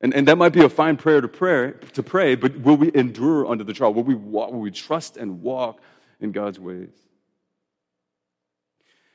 And, 0.04 0.14
and 0.14 0.28
that 0.28 0.38
might 0.38 0.52
be 0.52 0.62
a 0.62 0.70
fine 0.70 0.98
prayer 0.98 1.22
to 1.22 1.30
pray, 1.30 1.74
to 1.94 2.04
pray, 2.04 2.36
but 2.36 2.58
will 2.60 2.76
we 2.76 2.92
endure 2.94 3.48
under 3.48 3.64
the 3.64 3.72
trial? 3.72 3.94
Will 3.94 4.04
we, 4.04 4.16
walk, 4.16 4.52
will 4.52 4.60
we 4.60 4.70
trust 4.70 5.16
and 5.16 5.42
walk 5.42 5.80
in 6.20 6.34
God's 6.34 6.60
ways? 6.60 6.90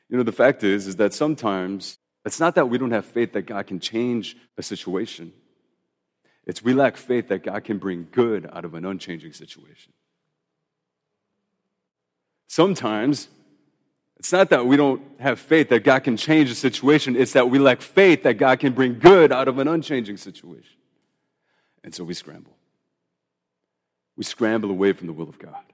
You 0.09 0.17
know, 0.17 0.23
the 0.23 0.33
fact 0.33 0.65
is, 0.65 0.87
is 0.87 0.97
that 0.97 1.13
sometimes 1.13 1.99
it's 2.25 2.41
not 2.41 2.55
that 2.55 2.71
we 2.71 2.79
don't 2.79 2.93
have 2.93 3.05
faith 3.05 3.35
that 3.35 3.43
God 3.43 3.67
can 3.67 3.81
change 3.81 4.35
a 4.57 4.63
situation. 4.63 5.35
It's 6.47 6.65
we 6.65 6.73
lack 6.73 6.97
faith 6.97 7.29
that 7.29 7.43
God 7.43 7.65
can 7.65 7.77
bring 7.77 8.09
good 8.11 8.49
out 8.51 8.65
of 8.65 8.73
an 8.73 8.87
unchanging 8.87 9.35
situation. 9.35 9.93
Sometimes 12.47 13.29
it's 14.17 14.33
not 14.33 14.49
that 14.49 14.65
we 14.65 14.79
don't 14.79 15.03
have 15.21 15.39
faith 15.39 15.69
that 15.69 15.85
God 15.85 16.03
can 16.03 16.17
change 16.17 16.51
a 16.51 16.55
situation, 16.55 17.15
it's 17.15 17.35
that 17.35 17.51
we 17.51 17.59
lack 17.59 17.83
faith 17.83 18.23
that 18.23 18.39
God 18.39 18.59
can 18.59 18.73
bring 18.73 18.99
good 18.99 19.33
out 19.33 19.49
of 19.49 19.59
an 19.59 19.69
unchanging 19.69 20.17
situation. 20.17 20.78
And 21.89 21.95
so 21.95 22.05
we 22.05 22.13
scramble. 22.13 22.55
We 24.15 24.23
scramble 24.23 24.71
away 24.71 24.93
from 24.93 25.07
the 25.07 25.15
will 25.15 25.31
of 25.31 25.39
God. 25.39 25.65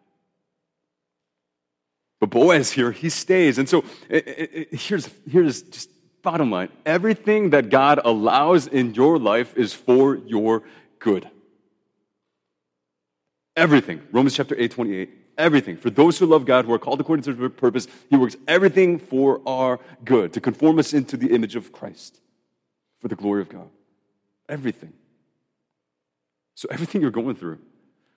But 2.20 2.30
Boaz 2.30 2.70
here, 2.70 2.92
he 2.92 3.08
stays. 3.08 3.58
And 3.58 3.68
so 3.68 3.84
it, 4.08 4.28
it, 4.28 4.50
it, 4.54 4.80
here's, 4.80 5.10
here's 5.28 5.62
just 5.62 5.90
Bottom 6.22 6.50
line 6.50 6.70
everything 6.86 7.50
that 7.50 7.68
God 7.68 8.00
allows 8.02 8.66
in 8.66 8.94
your 8.94 9.18
life 9.18 9.56
is 9.58 9.74
for 9.74 10.16
your 10.16 10.62
good. 10.98 11.28
Everything. 13.56 14.00
Romans 14.10 14.34
chapter 14.34 14.56
8, 14.58 14.70
28. 14.70 15.10
Everything. 15.36 15.76
For 15.76 15.90
those 15.90 16.18
who 16.18 16.26
love 16.26 16.46
God, 16.46 16.64
who 16.64 16.72
are 16.72 16.78
called 16.78 17.00
according 17.00 17.24
to 17.24 17.34
his 17.34 17.52
purpose, 17.56 17.88
he 18.08 18.16
works 18.16 18.36
everything 18.48 18.98
for 18.98 19.42
our 19.46 19.80
good, 20.04 20.32
to 20.32 20.40
conform 20.40 20.78
us 20.78 20.94
into 20.94 21.16
the 21.16 21.34
image 21.34 21.56
of 21.56 21.72
Christ, 21.72 22.20
for 23.00 23.08
the 23.08 23.16
glory 23.16 23.42
of 23.42 23.48
God. 23.50 23.68
Everything. 24.48 24.92
So, 26.54 26.68
everything 26.70 27.02
you're 27.02 27.10
going 27.10 27.36
through, 27.36 27.58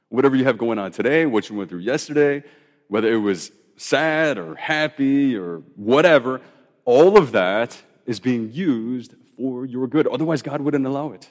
whatever 0.10 0.36
you 0.36 0.46
have 0.46 0.58
going 0.58 0.80
on 0.80 0.92
today, 0.92 1.26
what 1.26 1.50
you 1.50 1.56
went 1.56 1.70
through 1.70 1.80
yesterday, 1.80 2.44
whether 2.88 3.12
it 3.12 3.18
was 3.18 3.52
sad 3.78 4.38
or 4.38 4.56
happy 4.56 5.36
or 5.36 5.60
whatever, 5.76 6.42
all 6.86 7.18
of 7.18 7.32
that 7.32 7.82
is 8.06 8.20
being 8.20 8.52
used 8.52 9.16
for 9.38 9.66
your 9.66 9.88
good. 9.88 10.08
Otherwise, 10.08 10.42
God 10.42 10.62
wouldn't 10.62 10.86
allow 10.86 11.12
it. 11.12 11.30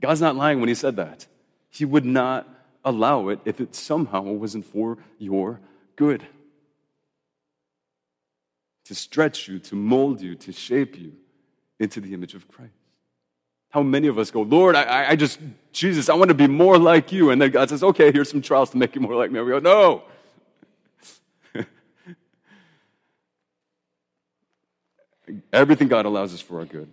God's 0.00 0.20
not 0.20 0.36
lying 0.36 0.60
when 0.60 0.68
He 0.68 0.74
said 0.74 0.96
that. 0.96 1.26
He 1.70 1.84
would 1.84 2.04
not 2.04 2.48
allow 2.84 3.28
it 3.28 3.40
if 3.44 3.60
it 3.60 3.74
somehow 3.74 4.22
wasn't 4.22 4.64
for 4.64 4.98
your 5.18 5.60
good. 5.96 6.24
To 8.84 8.94
stretch 8.94 9.48
you, 9.48 9.58
to 9.58 9.74
mold 9.74 10.20
you, 10.20 10.36
to 10.36 10.52
shape 10.52 10.96
you 10.98 11.12
into 11.80 12.00
the 12.00 12.14
image 12.14 12.34
of 12.34 12.46
Christ. 12.46 12.72
How 13.70 13.82
many 13.82 14.08
of 14.08 14.18
us 14.18 14.30
go, 14.30 14.42
Lord, 14.42 14.74
I, 14.74 15.10
I 15.10 15.16
just, 15.16 15.38
Jesus, 15.72 16.08
I 16.08 16.14
want 16.14 16.28
to 16.28 16.34
be 16.34 16.46
more 16.46 16.78
like 16.78 17.12
you. 17.12 17.30
And 17.30 17.42
then 17.42 17.50
God 17.50 17.68
says, 17.68 17.82
okay, 17.82 18.10
here's 18.12 18.30
some 18.30 18.40
trials 18.40 18.70
to 18.70 18.76
make 18.78 18.94
you 18.94 19.00
more 19.00 19.14
like 19.14 19.30
me. 19.30 19.38
And 19.38 19.46
we 19.46 19.52
go, 19.52 19.58
no, 19.58 20.04
Everything 25.52 25.88
God 25.88 26.06
allows 26.06 26.32
us 26.34 26.40
for 26.40 26.60
our 26.60 26.64
good. 26.64 26.88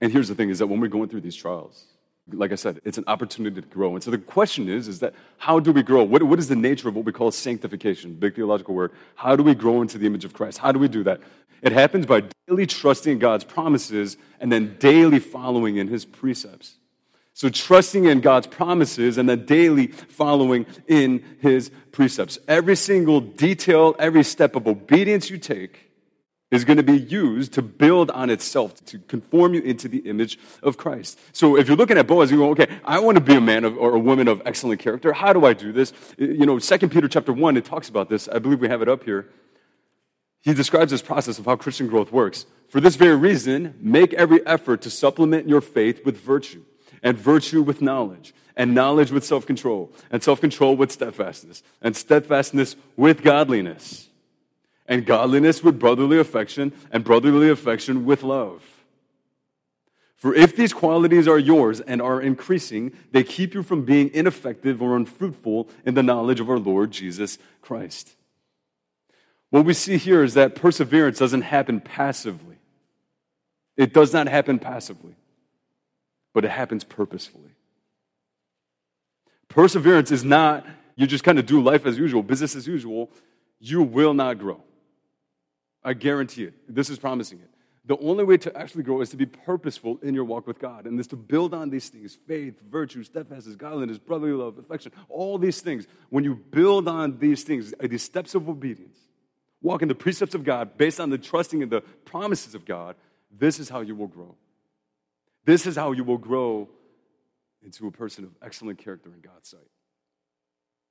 And 0.00 0.12
here's 0.12 0.28
the 0.28 0.34
thing 0.34 0.50
is 0.50 0.58
that 0.58 0.66
when 0.66 0.80
we're 0.80 0.88
going 0.88 1.08
through 1.08 1.22
these 1.22 1.36
trials, 1.36 1.84
like 2.30 2.52
I 2.52 2.54
said, 2.54 2.80
it's 2.84 2.98
an 2.98 3.04
opportunity 3.06 3.60
to 3.60 3.66
grow. 3.66 3.94
And 3.94 4.02
so 4.02 4.10
the 4.10 4.18
question 4.18 4.68
is, 4.68 4.88
is 4.88 5.00
that 5.00 5.14
how 5.38 5.58
do 5.58 5.72
we 5.72 5.82
grow? 5.82 6.04
What, 6.04 6.22
what 6.22 6.38
is 6.38 6.48
the 6.48 6.56
nature 6.56 6.88
of 6.88 6.94
what 6.94 7.04
we 7.04 7.12
call 7.12 7.30
sanctification? 7.30 8.14
Big 8.14 8.36
theological 8.36 8.74
word. 8.74 8.92
How 9.16 9.34
do 9.34 9.42
we 9.42 9.54
grow 9.54 9.82
into 9.82 9.98
the 9.98 10.06
image 10.06 10.24
of 10.24 10.32
Christ? 10.32 10.58
How 10.58 10.72
do 10.72 10.78
we 10.78 10.88
do 10.88 11.02
that? 11.04 11.20
It 11.62 11.72
happens 11.72 12.06
by 12.06 12.24
daily 12.48 12.66
trusting 12.66 13.18
God's 13.18 13.44
promises 13.44 14.16
and 14.40 14.50
then 14.50 14.76
daily 14.78 15.18
following 15.18 15.76
in 15.76 15.88
his 15.88 16.04
precepts. 16.04 16.76
So 17.34 17.48
trusting 17.48 18.04
in 18.04 18.20
God's 18.20 18.46
promises 18.46 19.16
and 19.16 19.28
then 19.28 19.46
daily 19.46 19.86
following 19.86 20.66
in 20.86 21.24
his 21.40 21.70
precepts. 21.90 22.38
Every 22.46 22.76
single 22.76 23.20
detail, 23.20 23.94
every 23.98 24.22
step 24.22 24.54
of 24.54 24.66
obedience 24.66 25.30
you 25.30 25.38
take 25.38 25.91
is 26.52 26.66
going 26.66 26.76
to 26.76 26.82
be 26.82 26.98
used 26.98 27.54
to 27.54 27.62
build 27.62 28.10
on 28.10 28.28
itself, 28.28 28.84
to 28.84 28.98
conform 28.98 29.54
you 29.54 29.62
into 29.62 29.88
the 29.88 29.98
image 30.00 30.38
of 30.62 30.76
Christ. 30.76 31.18
So 31.32 31.56
if 31.56 31.66
you're 31.66 31.78
looking 31.78 31.96
at 31.96 32.06
Boaz, 32.06 32.30
you 32.30 32.36
go, 32.36 32.50
okay, 32.50 32.68
I 32.84 33.00
want 33.00 33.16
to 33.16 33.24
be 33.24 33.34
a 33.34 33.40
man 33.40 33.64
of, 33.64 33.76
or 33.78 33.96
a 33.96 33.98
woman 33.98 34.28
of 34.28 34.42
excellent 34.44 34.78
character. 34.78 35.14
How 35.14 35.32
do 35.32 35.46
I 35.46 35.54
do 35.54 35.72
this? 35.72 35.94
You 36.18 36.44
know, 36.44 36.58
2 36.58 36.88
Peter 36.88 37.08
chapter 37.08 37.32
1, 37.32 37.56
it 37.56 37.64
talks 37.64 37.88
about 37.88 38.10
this. 38.10 38.28
I 38.28 38.38
believe 38.38 38.60
we 38.60 38.68
have 38.68 38.82
it 38.82 38.88
up 38.88 39.02
here. 39.02 39.30
He 40.42 40.52
describes 40.52 40.90
this 40.90 41.00
process 41.00 41.38
of 41.38 41.46
how 41.46 41.56
Christian 41.56 41.86
growth 41.86 42.12
works. 42.12 42.44
For 42.68 42.80
this 42.80 42.96
very 42.96 43.16
reason, 43.16 43.74
make 43.80 44.12
every 44.12 44.46
effort 44.46 44.82
to 44.82 44.90
supplement 44.90 45.48
your 45.48 45.62
faith 45.62 46.04
with 46.04 46.18
virtue, 46.18 46.64
and 47.02 47.16
virtue 47.16 47.62
with 47.62 47.80
knowledge, 47.80 48.34
and 48.56 48.74
knowledge 48.74 49.10
with 49.10 49.24
self 49.24 49.46
control, 49.46 49.90
and 50.10 50.22
self 50.22 50.40
control 50.40 50.76
with 50.76 50.92
steadfastness, 50.92 51.62
and 51.80 51.96
steadfastness 51.96 52.76
with 52.96 53.22
godliness 53.22 54.10
and 54.86 55.06
godliness 55.06 55.62
with 55.62 55.78
brotherly 55.78 56.18
affection, 56.18 56.72
and 56.90 57.04
brotherly 57.04 57.48
affection 57.48 58.04
with 58.04 58.22
love. 58.22 58.62
For 60.16 60.34
if 60.34 60.54
these 60.54 60.72
qualities 60.72 61.26
are 61.26 61.38
yours 61.38 61.80
and 61.80 62.00
are 62.00 62.20
increasing, 62.20 62.92
they 63.10 63.24
keep 63.24 63.54
you 63.54 63.62
from 63.62 63.84
being 63.84 64.10
ineffective 64.14 64.80
or 64.80 64.96
unfruitful 64.96 65.68
in 65.84 65.94
the 65.94 66.02
knowledge 66.02 66.38
of 66.38 66.48
our 66.48 66.58
Lord 66.58 66.92
Jesus 66.92 67.38
Christ. 67.60 68.14
What 69.50 69.64
we 69.64 69.74
see 69.74 69.96
here 69.96 70.22
is 70.22 70.34
that 70.34 70.54
perseverance 70.54 71.18
doesn't 71.18 71.42
happen 71.42 71.80
passively. 71.80 72.58
It 73.76 73.92
does 73.92 74.12
not 74.12 74.28
happen 74.28 74.58
passively, 74.58 75.16
but 76.32 76.44
it 76.44 76.50
happens 76.50 76.84
purposefully. 76.84 77.56
Perseverance 79.48 80.10
is 80.10 80.24
not 80.24 80.64
you 80.96 81.06
just 81.06 81.24
kind 81.24 81.38
of 81.38 81.46
do 81.46 81.60
life 81.60 81.86
as 81.86 81.98
usual, 81.98 82.22
business 82.22 82.54
as 82.54 82.66
usual. 82.66 83.10
You 83.58 83.82
will 83.82 84.14
not 84.14 84.38
grow. 84.38 84.62
I 85.84 85.94
guarantee 85.94 86.44
it. 86.44 86.54
This 86.68 86.90
is 86.90 86.98
promising 86.98 87.40
it. 87.40 87.48
The 87.84 87.98
only 87.98 88.22
way 88.22 88.36
to 88.38 88.56
actually 88.56 88.84
grow 88.84 89.00
is 89.00 89.10
to 89.10 89.16
be 89.16 89.26
purposeful 89.26 89.98
in 90.02 90.14
your 90.14 90.24
walk 90.24 90.46
with 90.46 90.60
God, 90.60 90.86
and 90.86 90.98
is 91.00 91.08
to 91.08 91.16
build 91.16 91.52
on 91.52 91.68
these 91.68 91.88
things 91.88 92.16
faith, 92.28 92.54
virtue, 92.70 93.02
steadfastness, 93.02 93.56
godliness, 93.56 93.98
brotherly 93.98 94.32
love, 94.32 94.56
affection, 94.58 94.92
all 95.08 95.36
these 95.36 95.60
things. 95.60 95.88
When 96.08 96.22
you 96.22 96.36
build 96.36 96.86
on 96.86 97.18
these 97.18 97.42
things, 97.42 97.74
uh, 97.82 97.88
these 97.88 98.02
steps 98.02 98.36
of 98.36 98.48
obedience, 98.48 98.98
walk 99.60 99.82
in 99.82 99.88
the 99.88 99.96
precepts 99.96 100.34
of 100.36 100.44
God 100.44 100.78
based 100.78 101.00
on 101.00 101.10
the 101.10 101.18
trusting 101.18 101.60
in 101.60 101.70
the 101.70 101.80
promises 101.80 102.54
of 102.54 102.64
God, 102.64 102.94
this 103.36 103.58
is 103.58 103.68
how 103.68 103.80
you 103.80 103.96
will 103.96 104.06
grow. 104.06 104.36
This 105.44 105.66
is 105.66 105.74
how 105.74 105.90
you 105.90 106.04
will 106.04 106.18
grow 106.18 106.68
into 107.64 107.88
a 107.88 107.90
person 107.90 108.24
of 108.24 108.30
excellent 108.42 108.78
character 108.78 109.10
in 109.12 109.20
God's 109.20 109.48
sight. 109.48 109.60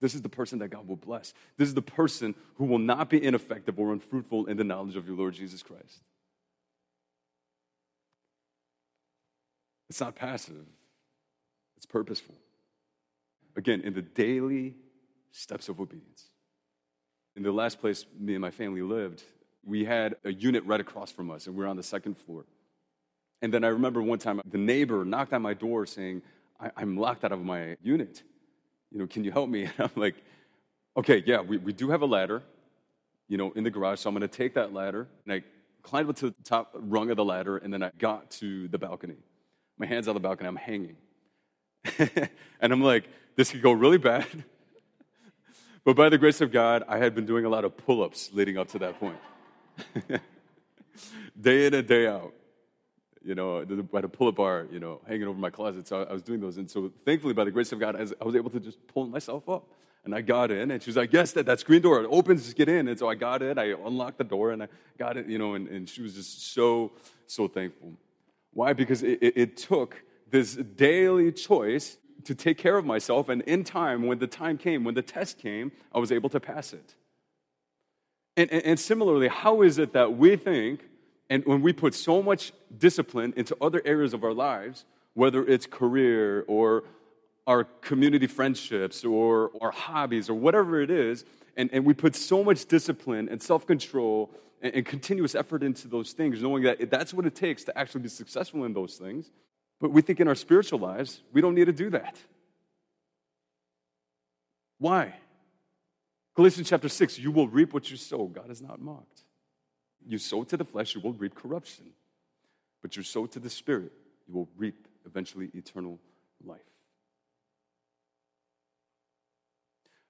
This 0.02 0.16
is 0.16 0.24
the 0.24 0.30
person 0.30 0.60
that 0.60 0.70
God 0.70 0.88
will 0.88 0.96
bless. 0.96 1.34
This 1.58 1.68
is 1.68 1.76
the 1.76 1.82
person 1.82 2.34
who 2.56 2.66
will 2.66 2.80
not 2.80 3.10
be 3.10 3.24
ineffective 3.24 3.80
or 3.80 3.94
unfruitful 3.94 4.48
in 4.48 4.58
the 4.58 4.64
knowledge 4.64 4.96
of 4.96 5.08
your 5.08 5.16
Lord 5.16 5.36
Jesus 5.36 5.62
Christ. 5.62 6.02
It's 9.90 10.02
not 10.02 10.16
passive, 10.16 10.66
it's 11.78 11.86
purposeful. 11.86 12.36
Again, 13.56 13.82
in 13.82 13.94
the 13.94 14.02
daily 14.02 14.76
steps 15.32 15.70
of 15.70 15.80
obedience. 15.80 16.30
In 17.36 17.44
the 17.44 17.52
last 17.52 17.80
place 17.80 18.06
me 18.18 18.34
and 18.34 18.42
my 18.42 18.52
family 18.52 18.82
lived, 18.82 19.24
we 19.64 19.86
had 19.86 20.16
a 20.24 20.32
unit 20.32 20.66
right 20.66 20.80
across 20.80 21.12
from 21.12 21.30
us, 21.30 21.46
and 21.46 21.56
we 21.56 21.64
were 21.64 21.70
on 21.70 21.78
the 21.78 21.84
second 21.84 22.18
floor. 22.18 22.46
And 23.42 23.54
then 23.54 23.64
I 23.64 23.68
remember 23.68 24.02
one 24.02 24.20
time 24.20 24.42
the 24.46 24.58
neighbor 24.58 25.06
knocked 25.06 25.34
on 25.34 25.42
my 25.42 25.54
door 25.54 25.86
saying, 25.86 26.22
I'm 26.76 26.98
locked 26.98 27.24
out 27.24 27.32
of 27.32 27.44
my 27.44 27.76
unit 27.82 28.24
you 28.92 29.00
know, 29.00 29.08
can 29.08 29.24
you 29.24 29.32
help 29.32 29.50
me? 29.50 29.64
And 29.78 29.90
I'm 29.96 30.02
like, 30.02 30.16
okay, 30.98 31.24
yeah, 31.26 31.42
we, 31.42 31.58
we 31.58 31.74
do 31.74 31.90
have 31.90 32.02
a 32.02 32.06
ladder, 32.06 32.44
you 33.28 33.38
know, 33.38 33.52
in 33.52 33.64
the 33.64 33.70
garage. 33.70 34.00
So 34.00 34.10
I'm 34.10 34.16
going 34.16 34.28
to 34.28 34.38
take 34.38 34.56
that 34.56 34.74
ladder. 34.74 35.08
And 35.26 35.34
I 35.34 35.44
climbed 35.84 36.10
up 36.10 36.16
to 36.18 36.30
the 36.30 36.36
top 36.44 36.72
rung 36.76 37.10
of 37.10 37.18
the 37.18 37.26
ladder, 37.26 37.58
and 37.58 37.74
then 37.74 37.82
I 37.84 37.92
got 37.98 38.32
to 38.32 38.68
the 38.68 38.78
balcony. 38.78 39.18
My 39.78 39.86
hand's 39.86 40.08
on 40.08 40.14
the 40.14 40.20
balcony, 40.20 40.48
I'm 40.48 40.56
hanging. 40.56 40.98
and 41.98 42.74
I'm 42.74 42.82
like, 42.82 43.06
this 43.36 43.52
could 43.52 43.62
go 43.62 43.72
really 43.72 43.98
bad. 43.98 44.28
but 45.84 45.96
by 45.96 46.10
the 46.10 46.18
grace 46.18 46.42
of 46.42 46.52
God, 46.52 46.84
I 46.88 46.98
had 46.98 47.16
been 47.16 47.26
doing 47.26 47.46
a 47.46 47.50
lot 47.50 47.66
of 47.66 47.76
pull 47.78 48.04
ups 48.04 48.30
leading 48.34 48.58
up 48.58 48.68
to 48.70 48.80
that 48.80 49.00
point. 49.00 49.18
day 51.40 51.66
in 51.66 51.74
and 51.74 51.88
day 51.88 52.06
out. 52.08 52.34
You 53.24 53.36
know, 53.36 53.60
had 53.60 54.04
a 54.04 54.10
pull 54.10 54.28
up 54.30 54.36
bar, 54.36 54.68
you 54.72 54.80
know, 54.80 55.00
hanging 55.08 55.28
over 55.28 55.38
my 55.38 55.52
closet. 55.52 55.88
So 55.88 56.04
I 56.10 56.12
was 56.12 56.24
doing 56.24 56.40
those. 56.40 56.58
And 56.58 56.70
so 56.70 56.92
thankfully, 57.06 57.34
by 57.34 57.44
the 57.44 57.52
grace 57.52 57.72
of 57.72 57.80
God, 57.80 57.96
I 57.96 58.24
was 58.24 58.36
able 58.36 58.50
to 58.50 58.60
just 58.60 58.86
pull 58.88 59.06
myself 59.06 59.48
up. 59.48 59.68
And 60.04 60.16
I 60.16 60.22
got 60.22 60.50
in, 60.50 60.72
and 60.72 60.82
she 60.82 60.90
was 60.90 60.98
like, 60.98 61.14
Yes, 61.14 61.32
that, 61.34 61.46
that 61.46 61.60
screen 61.60 61.82
door 61.84 62.02
it 62.02 62.08
opens, 62.10 62.46
just 62.46 62.58
get 62.58 62.68
in. 62.68 62.88
And 62.88 62.98
so 62.98 63.08
I 63.08 63.14
got 63.14 63.44
in, 63.44 63.60
I 63.60 63.74
unlocked 63.74 64.18
the 64.18 64.24
door, 64.24 64.52
and 64.52 64.64
I 64.64 64.68
got 64.98 65.16
it, 65.16 65.28
you 65.28 65.38
know, 65.38 65.54
and, 65.54 65.68
and 65.68 65.88
she 65.88 66.02
was 66.02 66.16
just 66.16 66.54
so, 66.54 66.92
so 67.28 67.48
thankful. 67.48 67.94
Why? 68.52 68.74
Because 68.74 69.04
it, 69.04 69.20
it, 69.22 69.38
it 69.38 69.58
took 69.58 70.02
this 70.30 70.56
daily 70.56 71.32
choice 71.32 71.98
to 72.24 72.34
take 72.34 72.58
care 72.58 72.78
of 72.78 72.86
myself, 72.86 73.30
and 73.30 73.42
in 73.44 73.64
time, 73.64 74.08
when 74.08 74.18
the 74.18 74.28
time 74.28 74.58
came, 74.58 74.84
when 74.84 74.96
the 74.96 75.02
test 75.02 75.38
came, 75.38 75.72
I 75.94 76.00
was 76.00 76.12
able 76.12 76.30
to 76.30 76.40
pass 76.40 76.74
it. 76.74 76.96
And, 78.38 78.52
and, 78.52 78.64
and 78.64 78.80
similarly, 78.80 79.28
how 79.28 79.62
is 79.62 79.78
it 79.78 79.94
that 79.94 80.18
we 80.18 80.36
think, 80.36 80.82
and 81.32 81.46
when 81.46 81.62
we 81.62 81.72
put 81.72 81.96
so 81.96 82.22
much 82.22 82.52
discipline 82.78 83.34
into 83.38 83.56
other 83.62 83.82
areas 83.86 84.14
of 84.14 84.26
our 84.26 84.34
lives, 84.34 84.84
whether 85.14 85.48
it's 85.48 85.66
career 85.66 86.44
or 86.46 86.84
our 87.48 87.64
community 87.64 88.28
friendships 88.28 89.06
or 89.06 89.50
our 89.62 89.72
hobbies 89.72 90.30
or 90.30 90.34
whatever 90.34 90.82
it 90.82 90.92
is, 90.92 91.24
and, 91.56 91.70
and 91.72 91.86
we 91.86 91.94
put 91.94 92.18
so 92.18 92.44
much 92.44 92.66
discipline 92.66 93.30
and 93.30 93.42
self 93.42 93.66
control 93.66 94.30
and, 94.62 94.76
and, 94.76 94.86
continuous 94.86 95.34
effort 95.34 95.64
into 95.64 95.88
those 95.88 96.12
things, 96.12 96.42
knowing 96.42 96.64
that 96.64 96.92
that's 96.92 97.14
what 97.14 97.26
it 97.26 97.34
takes 97.34 97.64
to 97.64 97.78
actually 97.78 98.02
be 98.02 98.10
successful 98.10 98.66
in 98.66 98.74
those 98.74 98.98
things. 98.98 99.32
But 99.80 99.92
we 99.92 100.02
think 100.02 100.20
in 100.20 100.28
our 100.28 100.36
spiritual 100.36 100.80
lives, 100.80 101.22
we 101.32 101.40
don't 101.40 101.56
need 101.56 101.66
to 101.66 101.74
do 101.74 101.92
that. 101.92 102.18
Why? 104.80 105.16
Galatians 106.36 106.68
chapter 106.68 106.90
6 106.90 107.20
you 107.20 107.32
will 107.32 107.48
reap 107.48 107.74
what 107.74 107.90
you 107.90 107.96
sow. 107.96 108.26
God 108.26 108.52
is 108.52 108.62
not 108.62 108.82
mocked. 108.82 109.24
You 110.08 110.18
sow 110.18 110.44
to 110.44 110.58
the 110.58 110.66
flesh, 110.66 110.96
you 110.96 111.02
will 111.02 111.14
reap 111.14 111.36
corruption. 111.36 111.92
But 112.82 112.98
you 112.98 113.04
sow 113.04 113.26
to 113.28 113.40
the 113.40 113.50
spirit, 113.50 113.92
you 114.28 114.34
will 114.34 114.50
reap 114.58 114.88
eventually 115.06 115.50
eternal 115.54 116.00
life. 116.44 116.60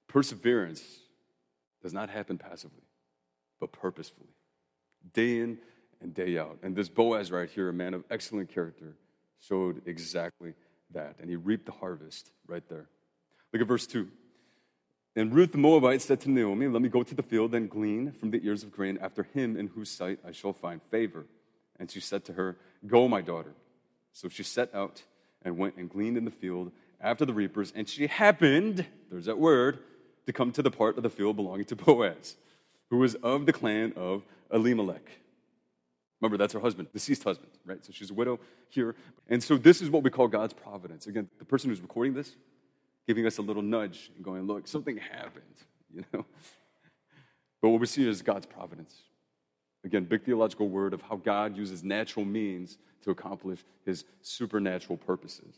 Perseverance 0.08 0.84
does 1.82 1.94
not 1.94 2.10
happen 2.10 2.38
passively, 2.38 2.84
but 3.60 3.72
purposefully, 3.72 4.30
day 5.14 5.40
in 5.40 5.58
and 6.02 6.14
day 6.14 6.38
out. 6.38 6.58
And 6.64 6.76
this 6.76 6.90
Boaz 6.90 7.32
right 7.32 7.50
here, 7.50 7.70
a 7.70 7.74
man 7.74 7.94
of 7.94 8.04
excellent 8.10 8.54
character, 8.54 8.96
showed 9.40 9.82
exactly 9.86 10.54
that. 10.94 11.16
And 11.20 11.30
he 11.30 11.36
reaped 11.36 11.66
the 11.66 11.72
harvest 11.72 12.32
right 12.48 12.68
there. 12.68 12.88
Look 13.54 13.62
at 13.62 13.68
verse 13.68 13.88
2. 13.88 14.08
And 15.16 15.34
Ruth 15.34 15.52
the 15.52 15.58
Moabite 15.58 16.02
said 16.02 16.22
to 16.22 16.32
Naomi, 16.32 16.68
Let 16.68 16.82
me 16.82 16.90
go 16.90 17.04
to 17.04 17.16
the 17.16 17.24
field 17.24 17.54
and 17.54 17.70
glean 17.70 18.12
from 18.12 18.32
the 18.32 18.46
ears 18.46 18.64
of 18.64 18.72
grain 18.72 18.98
after 19.02 19.24
him 19.24 19.58
in 19.58 19.68
whose 19.68 19.90
sight 19.90 20.20
I 20.26 20.32
shall 20.32 20.54
find 20.54 20.82
favor. 20.90 21.26
And 21.80 21.92
she 21.92 22.00
said 22.00 22.24
to 22.26 22.34
her, 22.34 22.58
Go, 22.88 23.08
my 23.08 23.22
daughter. 23.22 23.54
So 24.14 24.30
she 24.30 24.44
set 24.44 24.74
out 24.74 25.04
and 25.44 25.58
went 25.58 25.76
and 25.76 25.90
gleaned 25.90 26.18
in 26.18 26.26
the 26.26 26.32
field 26.32 26.72
after 27.00 27.26
the 27.26 27.34
reapers. 27.34 27.74
And 27.76 27.90
she 27.90 28.08
happened, 28.08 28.86
there's 29.10 29.26
that 29.26 29.38
word, 29.38 29.80
to 30.28 30.34
come 30.34 30.52
to 30.54 30.62
the 30.62 30.72
part 30.72 30.98
of 30.98 31.04
the 31.04 31.10
field 31.10 31.36
belonging 31.36 31.66
to 31.66 31.76
Boaz, 31.78 32.38
who 32.90 32.98
was 32.98 33.16
of 33.16 33.46
the 33.46 33.54
clan 33.54 33.94
of 33.96 34.24
Elimelech. 34.54 35.10
Remember, 36.22 36.38
that's 36.38 36.54
her 36.54 36.60
husband, 36.60 36.88
deceased 36.94 37.24
husband, 37.24 37.52
right? 37.66 37.84
So 37.84 37.92
she's 37.92 38.12
a 38.12 38.14
widow 38.14 38.40
here. 38.70 38.96
And 39.28 39.42
so 39.42 39.58
this 39.58 39.82
is 39.82 39.90
what 39.90 40.04
we 40.04 40.12
call 40.12 40.28
God's 40.28 40.54
providence. 40.54 41.08
Again, 41.08 41.28
the 41.40 41.46
person 41.46 41.70
who's 41.70 41.82
recording 41.82 42.14
this, 42.14 42.36
giving 43.08 43.26
us 43.26 43.38
a 43.38 43.42
little 43.42 43.62
nudge 43.62 44.12
and 44.16 44.24
going, 44.24 44.48
look, 44.48 44.68
something 44.68 44.98
happened, 44.98 45.44
you 45.94 46.04
know? 46.14 46.26
But 47.62 47.70
what 47.70 47.80
we 47.80 47.88
see 47.88 48.08
is 48.08 48.22
God's 48.22 48.46
providence. 48.46 48.96
Again, 49.84 50.06
big 50.06 50.24
theological 50.24 50.70
word 50.70 50.94
of 50.94 51.02
how 51.02 51.16
God 51.16 51.58
uses 51.58 51.84
natural 51.84 52.26
means 52.26 52.78
to 53.04 53.12
accomplish 53.12 53.60
his 53.86 54.06
supernatural 54.22 54.98
purposes. 54.98 55.56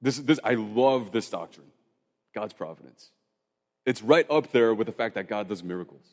This, 0.00 0.18
this, 0.18 0.40
I 0.42 0.54
love 0.54 1.12
this 1.12 1.28
doctrine, 1.30 1.66
God's 2.34 2.52
providence. 2.52 3.10
It's 3.86 4.02
right 4.02 4.26
up 4.30 4.52
there 4.52 4.74
with 4.74 4.86
the 4.86 4.92
fact 4.92 5.14
that 5.14 5.28
God 5.28 5.48
does 5.48 5.62
miracles. 5.62 6.04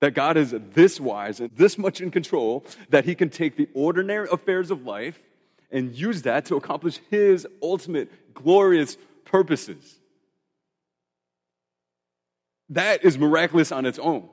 That 0.00 0.14
God 0.14 0.36
is 0.36 0.54
this 0.74 1.00
wise 1.00 1.40
and 1.40 1.50
this 1.56 1.76
much 1.76 2.00
in 2.00 2.10
control 2.10 2.64
that 2.90 3.04
he 3.04 3.16
can 3.16 3.30
take 3.30 3.56
the 3.56 3.68
ordinary 3.74 4.28
affairs 4.30 4.70
of 4.70 4.84
life 4.84 5.20
and 5.70 5.94
use 5.94 6.22
that 6.22 6.44
to 6.46 6.56
accomplish 6.56 7.00
his 7.10 7.46
ultimate 7.62 8.27
glorious 8.42 8.96
purposes. 9.24 9.98
That 12.70 13.04
is 13.04 13.18
miraculous 13.18 13.72
on 13.72 13.86
its 13.86 13.98
own. 13.98 14.28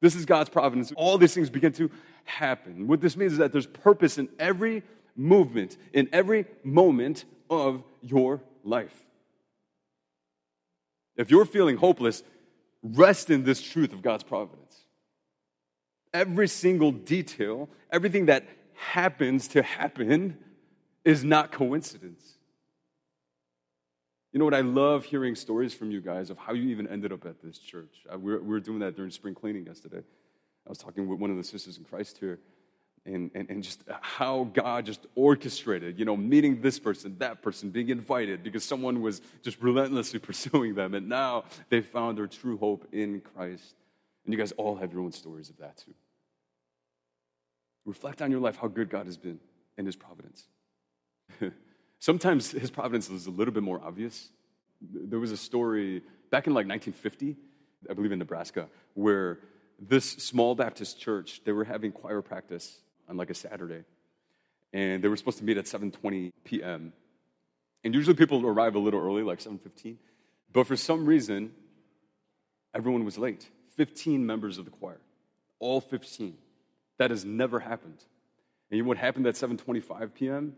This 0.00 0.14
is 0.14 0.24
God's 0.24 0.50
providence. 0.50 0.92
All 0.96 1.18
these 1.18 1.34
things 1.34 1.50
begin 1.50 1.72
to 1.74 1.90
happen. 2.24 2.86
What 2.86 3.00
this 3.00 3.16
means 3.16 3.32
is 3.32 3.38
that 3.38 3.52
there's 3.52 3.66
purpose 3.66 4.18
in 4.18 4.28
every 4.38 4.82
movement, 5.16 5.76
in 5.92 6.08
every 6.12 6.46
moment 6.64 7.24
of 7.48 7.82
your 8.02 8.40
life. 8.64 9.04
If 11.16 11.30
you're 11.30 11.44
feeling 11.44 11.76
hopeless, 11.76 12.22
rest 12.82 13.30
in 13.30 13.44
this 13.44 13.60
truth 13.60 13.92
of 13.92 14.02
God's 14.02 14.24
providence. 14.24 14.74
Every 16.14 16.48
single 16.48 16.92
detail, 16.92 17.68
everything 17.92 18.26
that 18.26 18.48
happens 18.74 19.48
to 19.48 19.62
happen, 19.62 20.38
is 21.04 21.22
not 21.24 21.52
coincidence. 21.52 22.38
You 24.32 24.38
know 24.38 24.44
what? 24.44 24.54
I 24.54 24.60
love 24.60 25.04
hearing 25.04 25.34
stories 25.34 25.74
from 25.74 25.90
you 25.90 26.00
guys 26.00 26.30
of 26.30 26.38
how 26.38 26.52
you 26.52 26.70
even 26.70 26.86
ended 26.86 27.12
up 27.12 27.26
at 27.26 27.42
this 27.42 27.58
church. 27.58 28.04
Uh, 28.12 28.18
we 28.18 28.32
were, 28.32 28.40
we 28.40 28.48
were 28.48 28.60
doing 28.60 28.78
that 28.78 28.94
during 28.94 29.10
spring 29.10 29.34
cleaning 29.34 29.66
yesterday. 29.66 30.02
I 30.66 30.68
was 30.68 30.78
talking 30.78 31.08
with 31.08 31.18
one 31.18 31.30
of 31.30 31.36
the 31.36 31.42
sisters 31.42 31.78
in 31.78 31.84
Christ 31.84 32.18
here, 32.18 32.38
and, 33.04 33.30
and, 33.34 33.50
and 33.50 33.62
just 33.62 33.82
uh, 33.88 33.94
how 34.00 34.44
God 34.52 34.86
just 34.86 35.06
orchestrated, 35.16 35.98
you 35.98 36.04
know, 36.04 36.16
meeting 36.16 36.60
this 36.60 36.78
person, 36.78 37.16
that 37.18 37.42
person, 37.42 37.70
being 37.70 37.88
invited 37.88 38.44
because 38.44 38.62
someone 38.62 39.00
was 39.00 39.20
just 39.42 39.60
relentlessly 39.60 40.18
pursuing 40.20 40.74
them. 40.74 40.94
And 40.94 41.08
now 41.08 41.44
they 41.68 41.80
found 41.80 42.18
their 42.18 42.28
true 42.28 42.56
hope 42.56 42.86
in 42.92 43.20
Christ. 43.34 43.74
And 44.24 44.32
you 44.32 44.38
guys 44.38 44.52
all 44.52 44.76
have 44.76 44.92
your 44.92 45.02
own 45.02 45.12
stories 45.12 45.50
of 45.50 45.56
that 45.58 45.78
too. 45.78 45.94
Reflect 47.84 48.22
on 48.22 48.30
your 48.30 48.40
life, 48.40 48.56
how 48.56 48.68
good 48.68 48.90
God 48.90 49.06
has 49.06 49.16
been 49.16 49.40
and 49.76 49.86
His 49.86 49.96
providence. 49.96 50.44
Sometimes 52.00 52.50
His 52.50 52.70
providence 52.70 53.08
is 53.08 53.26
a 53.26 53.30
little 53.30 53.54
bit 53.54 53.62
more 53.62 53.80
obvious. 53.82 54.30
There 54.80 55.18
was 55.18 55.30
a 55.30 55.36
story 55.36 56.02
back 56.30 56.46
in 56.46 56.54
like 56.54 56.66
1950, 56.66 57.36
I 57.88 57.92
believe 57.92 58.12
in 58.12 58.18
Nebraska, 58.18 58.68
where 58.94 59.38
this 59.78 60.04
small 60.04 60.54
Baptist 60.54 60.98
church, 60.98 61.42
they 61.44 61.52
were 61.52 61.64
having 61.64 61.92
choir 61.92 62.22
practice 62.22 62.80
on 63.08 63.16
like 63.16 63.30
a 63.30 63.34
Saturday. 63.34 63.84
And 64.72 65.02
they 65.02 65.08
were 65.08 65.16
supposed 65.16 65.38
to 65.38 65.44
meet 65.44 65.58
at 65.58 65.66
7:20 65.66 66.32
p.m. 66.44 66.92
And 67.82 67.94
usually 67.94 68.14
people 68.14 68.46
arrive 68.46 68.74
a 68.76 68.78
little 68.78 69.00
early, 69.00 69.22
like 69.22 69.40
7:15. 69.40 69.96
But 70.52 70.66
for 70.66 70.76
some 70.76 71.06
reason, 71.06 71.52
everyone 72.74 73.04
was 73.04 73.18
late. 73.18 73.48
15 73.76 74.24
members 74.24 74.58
of 74.58 74.64
the 74.64 74.70
choir. 74.70 75.00
All 75.58 75.80
15. 75.80 76.36
That 76.98 77.10
has 77.10 77.24
never 77.24 77.60
happened. 77.60 78.04
And 78.70 78.86
what 78.86 78.96
happened 78.96 79.26
at 79.26 79.34
7:25 79.34 80.14
p.m.? 80.14 80.56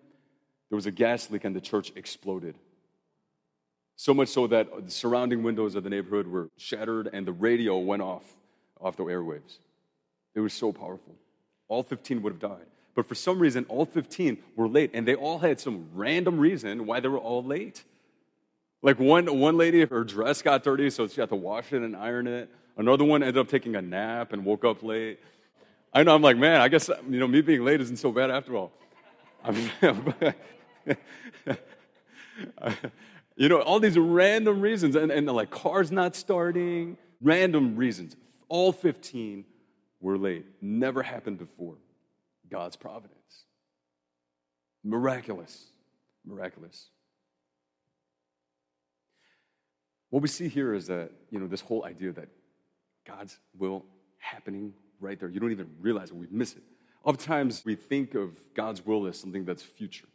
There 0.72 0.76
was 0.76 0.86
a 0.86 0.90
gas 0.90 1.30
leak 1.30 1.44
and 1.44 1.54
the 1.54 1.60
church 1.60 1.92
exploded. 1.96 2.54
So 3.96 4.14
much 4.14 4.28
so 4.28 4.46
that 4.46 4.86
the 4.86 4.90
surrounding 4.90 5.42
windows 5.42 5.74
of 5.74 5.84
the 5.84 5.90
neighborhood 5.90 6.26
were 6.26 6.48
shattered 6.56 7.10
and 7.12 7.26
the 7.26 7.32
radio 7.32 7.76
went 7.76 8.00
off 8.00 8.24
off 8.80 8.96
the 8.96 9.04
airwaves. 9.04 9.58
It 10.34 10.40
was 10.40 10.54
so 10.54 10.72
powerful 10.72 11.14
all 11.68 11.82
15 11.82 12.22
would 12.22 12.32
have 12.32 12.40
died. 12.40 12.66
But 12.94 13.06
for 13.06 13.14
some 13.14 13.38
reason, 13.38 13.64
all 13.68 13.86
15 13.86 14.38
were 14.56 14.66
late, 14.66 14.92
and 14.92 15.06
they 15.06 15.14
all 15.14 15.38
had 15.38 15.60
some 15.60 15.88
random 15.92 16.38
reason 16.38 16.86
why 16.86 17.00
they 17.00 17.08
were 17.08 17.18
all 17.18 17.44
late. 17.44 17.82
Like 18.82 18.98
one, 18.98 19.26
one 19.38 19.58
lady, 19.58 19.84
her 19.84 20.04
dress 20.04 20.40
got 20.40 20.62
dirty, 20.62 20.88
so 20.88 21.06
she 21.06 21.20
had 21.20 21.30
to 21.30 21.36
wash 21.36 21.72
it 21.72 21.82
and 21.82 21.94
iron 21.94 22.26
it. 22.26 22.50
Another 22.78 23.04
one 23.04 23.22
ended 23.22 23.38
up 23.38 23.48
taking 23.48 23.76
a 23.76 23.82
nap 23.82 24.32
and 24.32 24.44
woke 24.44 24.64
up 24.64 24.82
late. 24.82 25.18
I 25.94 26.02
know, 26.02 26.14
I'm 26.14 26.22
like, 26.22 26.36
man, 26.36 26.60
I 26.60 26.68
guess, 26.68 26.88
you 27.08 27.20
know, 27.20 27.28
me 27.28 27.42
being 27.42 27.62
late 27.62 27.80
isn't 27.82 27.98
so 27.98 28.10
bad 28.10 28.30
after 28.30 28.56
all. 28.56 28.72
you 33.36 33.48
know, 33.48 33.60
all 33.60 33.80
these 33.80 33.98
random 33.98 34.60
reasons, 34.60 34.96
and, 34.96 35.10
and 35.10 35.26
like 35.26 35.50
cars 35.50 35.90
not 35.92 36.16
starting, 36.16 36.96
random 37.20 37.76
reasons. 37.76 38.16
All 38.48 38.72
15 38.72 39.44
we're 40.02 40.16
late. 40.16 40.44
Never 40.60 41.02
happened 41.02 41.38
before. 41.38 41.76
God's 42.50 42.76
providence. 42.76 43.44
Miraculous. 44.84 45.64
Miraculous. 46.26 46.88
What 50.10 50.20
we 50.20 50.28
see 50.28 50.48
here 50.48 50.74
is 50.74 50.88
that, 50.88 51.10
you 51.30 51.38
know, 51.38 51.46
this 51.46 51.62
whole 51.62 51.84
idea 51.86 52.12
that 52.12 52.28
God's 53.06 53.38
will 53.56 53.84
happening 54.18 54.74
right 55.00 55.18
there. 55.18 55.30
You 55.30 55.40
don't 55.40 55.52
even 55.52 55.70
realize 55.80 56.10
it. 56.10 56.16
We 56.16 56.26
miss 56.30 56.54
it. 56.54 56.62
Oftentimes 57.04 57.64
we 57.64 57.76
think 57.76 58.14
of 58.14 58.36
God's 58.54 58.84
will 58.84 59.06
as 59.06 59.18
something 59.18 59.44
that's 59.44 59.62
future. 59.62 60.08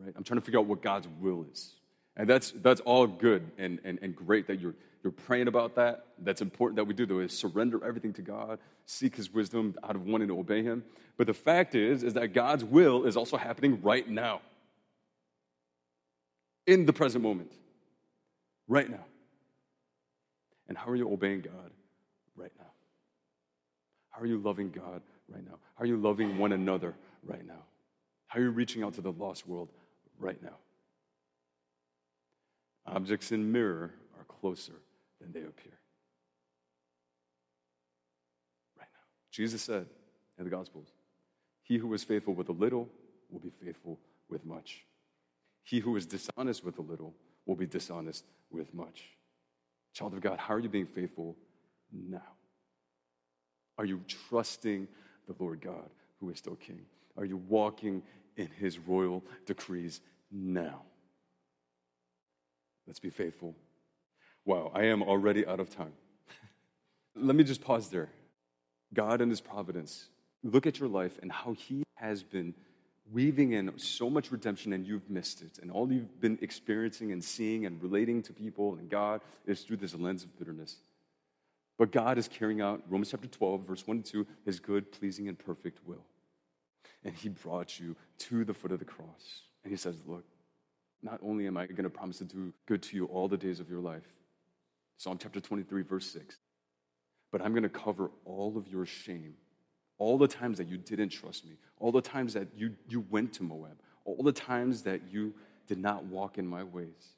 Right? 0.00 0.12
I'm 0.16 0.24
trying 0.24 0.40
to 0.40 0.44
figure 0.44 0.60
out 0.60 0.66
what 0.66 0.82
God's 0.82 1.08
will 1.20 1.46
is. 1.52 1.74
And 2.16 2.28
that's, 2.28 2.50
that's 2.50 2.80
all 2.80 3.06
good 3.06 3.50
and, 3.58 3.78
and, 3.84 3.98
and 4.02 4.14
great 4.14 4.46
that 4.48 4.60
you're, 4.60 4.74
you're 5.02 5.12
praying 5.12 5.48
about 5.48 5.76
that. 5.76 6.06
That's 6.18 6.42
important 6.42 6.76
that 6.76 6.84
we 6.84 6.94
do, 6.94 7.06
though, 7.06 7.20
is 7.20 7.36
surrender 7.36 7.84
everything 7.84 8.12
to 8.14 8.22
God, 8.22 8.58
seek 8.84 9.16
His 9.16 9.32
wisdom 9.32 9.74
out 9.82 9.96
of 9.96 10.04
wanting 10.04 10.28
to 10.28 10.38
obey 10.38 10.62
Him. 10.62 10.84
But 11.16 11.26
the 11.26 11.34
fact 11.34 11.74
is, 11.74 12.02
is 12.02 12.14
that 12.14 12.28
God's 12.28 12.64
will 12.64 13.04
is 13.04 13.16
also 13.16 13.36
happening 13.36 13.80
right 13.82 14.08
now, 14.08 14.40
in 16.66 16.86
the 16.86 16.92
present 16.92 17.22
moment, 17.22 17.52
right 18.68 18.88
now. 18.88 19.04
And 20.68 20.76
how 20.76 20.88
are 20.88 20.96
you 20.96 21.10
obeying 21.12 21.40
God 21.40 21.70
right 22.36 22.52
now? 22.58 22.66
How 24.10 24.22
are 24.22 24.26
you 24.26 24.38
loving 24.38 24.70
God 24.70 25.02
right 25.28 25.44
now? 25.44 25.58
How 25.74 25.84
are 25.84 25.86
you 25.86 25.96
loving 25.96 26.38
one 26.38 26.52
another 26.52 26.94
right 27.24 27.44
now? 27.46 27.64
How 28.28 28.38
are 28.38 28.42
you 28.42 28.50
reaching 28.50 28.82
out 28.82 28.94
to 28.94 29.00
the 29.00 29.12
lost 29.12 29.48
world 29.48 29.70
right 30.20 30.40
now? 30.42 30.56
Objects 32.86 33.32
in 33.32 33.50
mirror 33.50 33.92
are 34.18 34.24
closer 34.24 34.74
than 35.20 35.32
they 35.32 35.40
appear. 35.40 35.78
Right 38.78 38.88
now. 38.92 39.04
Jesus 39.30 39.62
said 39.62 39.86
in 40.38 40.44
the 40.44 40.50
Gospels, 40.50 40.88
He 41.62 41.76
who 41.76 41.92
is 41.94 42.04
faithful 42.04 42.34
with 42.34 42.48
a 42.48 42.52
little 42.52 42.88
will 43.30 43.40
be 43.40 43.52
faithful 43.64 43.98
with 44.28 44.44
much. 44.44 44.84
He 45.62 45.80
who 45.80 45.96
is 45.96 46.06
dishonest 46.06 46.64
with 46.64 46.78
a 46.78 46.82
little 46.82 47.14
will 47.46 47.56
be 47.56 47.66
dishonest 47.66 48.24
with 48.50 48.72
much. 48.74 49.04
Child 49.94 50.14
of 50.14 50.20
God, 50.20 50.38
how 50.38 50.54
are 50.54 50.60
you 50.60 50.68
being 50.68 50.86
faithful 50.86 51.36
now? 51.92 52.22
Are 53.78 53.84
you 53.84 54.00
trusting 54.28 54.86
the 55.26 55.34
Lord 55.38 55.60
God 55.60 55.88
who 56.18 56.30
is 56.30 56.38
still 56.38 56.56
King? 56.56 56.80
Are 57.16 57.24
you 57.24 57.36
walking 57.48 58.02
in 58.36 58.48
his 58.48 58.78
royal 58.78 59.22
decrees 59.46 60.00
now? 60.30 60.82
Let's 62.86 63.00
be 63.00 63.10
faithful. 63.10 63.54
Wow, 64.44 64.72
I 64.74 64.84
am 64.84 65.02
already 65.02 65.46
out 65.46 65.60
of 65.60 65.70
time. 65.70 65.92
Let 67.14 67.36
me 67.36 67.44
just 67.44 67.60
pause 67.60 67.88
there. 67.88 68.08
God 68.92 69.20
and 69.20 69.30
his 69.30 69.40
providence. 69.40 70.08
Look 70.42 70.66
at 70.66 70.80
your 70.80 70.88
life 70.88 71.18
and 71.22 71.30
how 71.30 71.52
he 71.52 71.84
has 71.94 72.22
been 72.22 72.54
weaving 73.12 73.52
in 73.52 73.76
so 73.78 74.08
much 74.08 74.30
redemption 74.30 74.72
and 74.72 74.86
you've 74.86 75.08
missed 75.10 75.42
it. 75.42 75.58
And 75.60 75.70
all 75.70 75.92
you've 75.92 76.20
been 76.20 76.38
experiencing 76.42 77.12
and 77.12 77.22
seeing 77.22 77.66
and 77.66 77.82
relating 77.82 78.22
to 78.22 78.32
people 78.32 78.74
and 78.74 78.88
God 78.88 79.20
is 79.46 79.62
through 79.62 79.78
this 79.78 79.94
lens 79.94 80.24
of 80.24 80.36
bitterness. 80.38 80.76
But 81.78 81.92
God 81.92 82.18
is 82.18 82.28
carrying 82.28 82.60
out 82.60 82.82
Romans 82.88 83.10
chapter 83.10 83.26
12, 83.26 83.62
verse 83.62 83.86
1 83.86 83.96
and 83.98 84.04
2, 84.04 84.26
his 84.44 84.60
good, 84.60 84.92
pleasing, 84.92 85.28
and 85.28 85.38
perfect 85.38 85.78
will. 85.86 86.04
And 87.04 87.14
he 87.14 87.28
brought 87.28 87.78
you 87.78 87.96
to 88.18 88.44
the 88.44 88.54
foot 88.54 88.72
of 88.72 88.78
the 88.78 88.84
cross. 88.84 89.42
And 89.64 89.72
he 89.72 89.76
says, 89.76 89.96
Look, 90.06 90.24
not 91.02 91.18
only 91.22 91.46
am 91.46 91.56
I 91.56 91.66
going 91.66 91.84
to 91.84 91.90
promise 91.90 92.18
to 92.18 92.24
do 92.24 92.52
good 92.66 92.82
to 92.84 92.96
you 92.96 93.06
all 93.06 93.28
the 93.28 93.36
days 93.36 93.60
of 93.60 93.70
your 93.70 93.80
life, 93.80 94.06
Psalm 94.98 95.18
chapter 95.18 95.40
23, 95.40 95.82
verse 95.82 96.06
6, 96.06 96.36
but 97.32 97.40
I'm 97.40 97.52
going 97.52 97.62
to 97.62 97.68
cover 97.68 98.10
all 98.24 98.56
of 98.58 98.68
your 98.68 98.84
shame 98.84 99.34
all 100.00 100.16
the 100.16 100.26
times 100.26 100.58
that 100.58 100.66
you 100.66 100.78
didn't 100.78 101.10
trust 101.10 101.44
me, 101.44 101.52
all 101.78 101.92
the 101.92 102.00
times 102.00 102.32
that 102.34 102.48
you, 102.56 102.74
you 102.88 103.04
went 103.10 103.34
to 103.34 103.42
Moab, 103.42 103.78
all 104.04 104.22
the 104.22 104.32
times 104.32 104.82
that 104.82 105.02
you 105.12 105.34
did 105.68 105.78
not 105.78 106.04
walk 106.04 106.38
in 106.38 106.46
my 106.46 106.64
ways. 106.64 107.14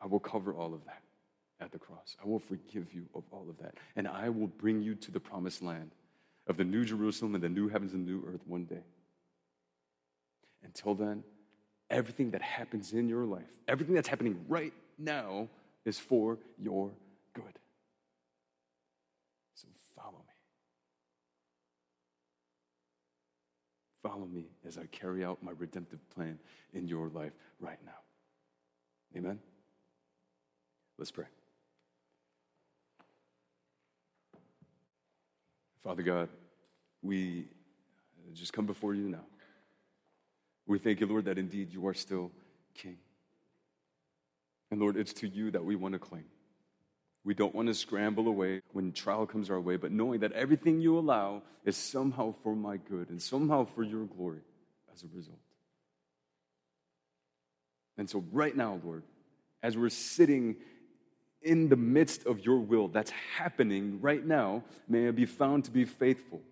I 0.00 0.06
will 0.06 0.20
cover 0.20 0.54
all 0.54 0.74
of 0.74 0.84
that 0.84 1.02
at 1.60 1.72
the 1.72 1.78
cross. 1.78 2.16
I 2.22 2.28
will 2.28 2.38
forgive 2.38 2.92
you 2.92 3.06
of 3.14 3.24
all 3.30 3.46
of 3.48 3.58
that. 3.58 3.74
And 3.96 4.06
I 4.06 4.28
will 4.28 4.46
bring 4.46 4.82
you 4.82 4.94
to 4.96 5.10
the 5.10 5.18
promised 5.18 5.62
land 5.62 5.92
of 6.46 6.56
the 6.56 6.64
new 6.64 6.84
Jerusalem 6.84 7.34
and 7.34 7.42
the 7.42 7.48
new 7.48 7.68
heavens 7.68 7.92
and 7.92 8.06
new 8.06 8.22
earth 8.26 8.40
one 8.46 8.64
day. 8.64 8.84
Until 10.62 10.94
then, 10.94 11.24
everything 11.90 12.30
that 12.32 12.42
happens 12.42 12.92
in 12.92 13.08
your 13.08 13.24
life, 13.24 13.50
everything 13.68 13.94
that's 13.94 14.08
happening 14.08 14.44
right 14.48 14.72
now, 14.98 15.48
is 15.84 15.98
for 15.98 16.38
your 16.58 16.90
good. 17.34 17.58
So 19.54 19.68
follow 19.94 20.18
me. 20.18 20.34
Follow 24.02 24.26
me 24.26 24.46
as 24.66 24.78
I 24.78 24.86
carry 24.86 25.24
out 25.24 25.42
my 25.42 25.52
redemptive 25.56 26.00
plan 26.10 26.38
in 26.72 26.88
your 26.88 27.08
life 27.08 27.32
right 27.60 27.78
now. 27.84 27.92
Amen? 29.16 29.38
Let's 30.98 31.10
pray. 31.10 31.26
Father 35.86 36.02
God, 36.02 36.28
we 37.00 37.44
just 38.34 38.52
come 38.52 38.66
before 38.66 38.92
you 38.92 39.08
now. 39.08 39.24
We 40.66 40.80
thank 40.80 40.98
you, 40.98 41.06
Lord, 41.06 41.26
that 41.26 41.38
indeed 41.38 41.72
you 41.72 41.86
are 41.86 41.94
still 41.94 42.32
King. 42.74 42.96
And 44.72 44.80
Lord, 44.80 44.96
it's 44.96 45.12
to 45.12 45.28
you 45.28 45.52
that 45.52 45.64
we 45.64 45.76
want 45.76 45.92
to 45.92 46.00
cling. 46.00 46.24
We 47.24 47.34
don't 47.34 47.54
want 47.54 47.68
to 47.68 47.74
scramble 47.74 48.26
away 48.26 48.62
when 48.72 48.90
trial 48.90 49.26
comes 49.26 49.48
our 49.48 49.60
way, 49.60 49.76
but 49.76 49.92
knowing 49.92 50.18
that 50.20 50.32
everything 50.32 50.80
you 50.80 50.98
allow 50.98 51.42
is 51.64 51.76
somehow 51.76 52.34
for 52.42 52.56
my 52.56 52.78
good 52.78 53.08
and 53.08 53.22
somehow 53.22 53.64
for 53.64 53.84
your 53.84 54.06
glory 54.06 54.40
as 54.92 55.04
a 55.04 55.06
result. 55.14 55.38
And 57.96 58.10
so, 58.10 58.24
right 58.32 58.56
now, 58.56 58.80
Lord, 58.82 59.04
as 59.62 59.76
we're 59.76 59.90
sitting 59.90 60.56
in 61.46 61.68
the 61.68 61.76
midst 61.76 62.26
of 62.26 62.44
your 62.44 62.58
will 62.58 62.88
that's 62.88 63.12
happening 63.38 64.00
right 64.00 64.24
now, 64.24 64.62
may 64.88 65.08
I 65.08 65.10
be 65.12 65.26
found 65.26 65.64
to 65.64 65.70
be 65.70 65.84
faithful 65.84 66.42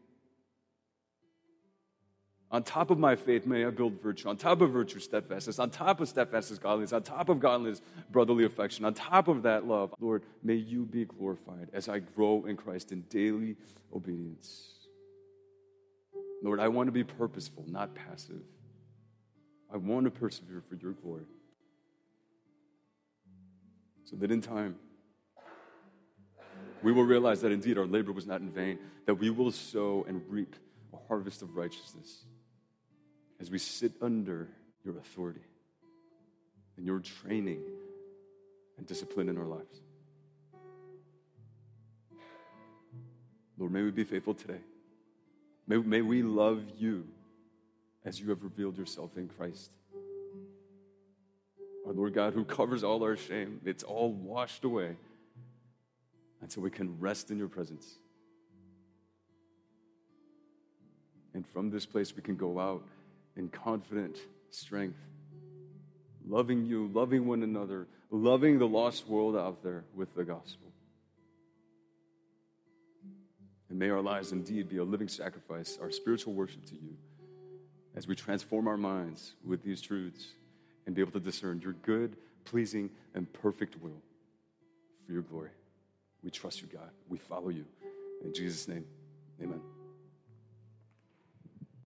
on 2.54 2.62
top 2.62 2.92
of 2.92 3.00
my 3.00 3.16
faith, 3.16 3.46
may 3.46 3.64
I 3.64 3.70
build 3.70 4.00
virtue. 4.00 4.28
On 4.28 4.36
top 4.36 4.60
of 4.60 4.70
virtue, 4.70 5.00
steadfastness. 5.00 5.58
On 5.58 5.70
top 5.70 6.00
of 6.00 6.08
steadfastness, 6.08 6.60
godliness. 6.60 6.92
On 6.92 7.02
top 7.02 7.28
of 7.28 7.40
godliness, 7.40 7.82
brotherly 8.12 8.44
affection. 8.44 8.84
On 8.84 8.94
top 8.94 9.26
of 9.26 9.42
that, 9.42 9.66
love. 9.66 9.92
Lord, 9.98 10.22
may 10.40 10.54
you 10.54 10.84
be 10.84 11.04
glorified 11.04 11.68
as 11.72 11.88
I 11.88 11.98
grow 11.98 12.44
in 12.46 12.56
Christ 12.56 12.92
in 12.92 13.00
daily 13.10 13.56
obedience. 13.92 14.68
Lord, 16.44 16.60
I 16.60 16.68
want 16.68 16.86
to 16.86 16.92
be 16.92 17.02
purposeful, 17.02 17.64
not 17.66 17.92
passive. 17.92 18.42
I 19.72 19.76
want 19.76 20.04
to 20.04 20.12
persevere 20.12 20.62
for 20.68 20.76
your 20.76 20.92
glory. 20.92 21.24
So 24.04 24.14
that 24.14 24.30
in 24.30 24.40
time, 24.40 24.76
we 26.84 26.92
will 26.92 27.04
realize 27.04 27.40
that 27.40 27.50
indeed 27.50 27.78
our 27.78 27.86
labor 27.86 28.12
was 28.12 28.26
not 28.26 28.42
in 28.42 28.50
vain, 28.50 28.78
that 29.06 29.14
we 29.14 29.30
will 29.30 29.50
sow 29.50 30.04
and 30.06 30.22
reap 30.28 30.54
a 30.92 30.98
harvest 31.08 31.40
of 31.40 31.56
righteousness 31.56 32.26
as 33.40 33.50
we 33.50 33.58
sit 33.58 33.92
under 34.02 34.48
your 34.84 34.98
authority 34.98 35.40
and 36.76 36.84
your 36.84 37.00
training 37.00 37.62
and 38.76 38.86
discipline 38.86 39.30
in 39.30 39.38
our 39.38 39.46
lives. 39.46 39.80
Lord, 43.56 43.72
may 43.72 43.82
we 43.82 43.90
be 43.90 44.04
faithful 44.04 44.34
today. 44.34 44.60
May, 45.66 45.78
may 45.78 46.02
we 46.02 46.22
love 46.22 46.62
you 46.76 47.06
as 48.04 48.20
you 48.20 48.28
have 48.28 48.42
revealed 48.42 48.76
yourself 48.76 49.16
in 49.16 49.28
Christ. 49.28 49.70
Our 51.86 51.94
Lord 51.94 52.12
God, 52.12 52.34
who 52.34 52.44
covers 52.44 52.84
all 52.84 53.02
our 53.04 53.16
shame, 53.16 53.62
it's 53.64 53.84
all 53.84 54.12
washed 54.12 54.64
away. 54.64 54.96
And 56.44 56.52
so 56.52 56.60
we 56.60 56.68
can 56.68 57.00
rest 57.00 57.30
in 57.30 57.38
your 57.38 57.48
presence. 57.48 57.90
And 61.32 61.46
from 61.48 61.70
this 61.70 61.86
place, 61.86 62.14
we 62.14 62.20
can 62.20 62.36
go 62.36 62.60
out 62.60 62.86
in 63.34 63.48
confident 63.48 64.18
strength, 64.50 64.98
loving 66.28 66.66
you, 66.66 66.90
loving 66.92 67.26
one 67.26 67.42
another, 67.42 67.86
loving 68.10 68.58
the 68.58 68.68
lost 68.68 69.08
world 69.08 69.34
out 69.34 69.62
there 69.62 69.84
with 69.94 70.14
the 70.14 70.22
gospel. 70.22 70.70
And 73.70 73.78
may 73.78 73.88
our 73.88 74.02
lives 74.02 74.30
indeed 74.30 74.68
be 74.68 74.76
a 74.76 74.84
living 74.84 75.08
sacrifice, 75.08 75.78
our 75.80 75.90
spiritual 75.90 76.34
worship 76.34 76.66
to 76.66 76.74
you, 76.74 76.94
as 77.96 78.06
we 78.06 78.14
transform 78.14 78.68
our 78.68 78.76
minds 78.76 79.32
with 79.46 79.62
these 79.62 79.80
truths 79.80 80.26
and 80.84 80.94
be 80.94 81.00
able 81.00 81.12
to 81.12 81.20
discern 81.20 81.62
your 81.62 81.72
good, 81.72 82.18
pleasing, 82.44 82.90
and 83.14 83.32
perfect 83.32 83.80
will 83.82 84.02
for 85.06 85.12
your 85.12 85.22
glory. 85.22 85.48
We 86.24 86.30
trust 86.30 86.62
you, 86.62 86.68
God. 86.72 86.90
We 87.08 87.18
follow 87.18 87.50
you. 87.50 87.66
In 88.24 88.32
Jesus' 88.32 88.66
name, 88.66 88.86
amen. 89.42 89.60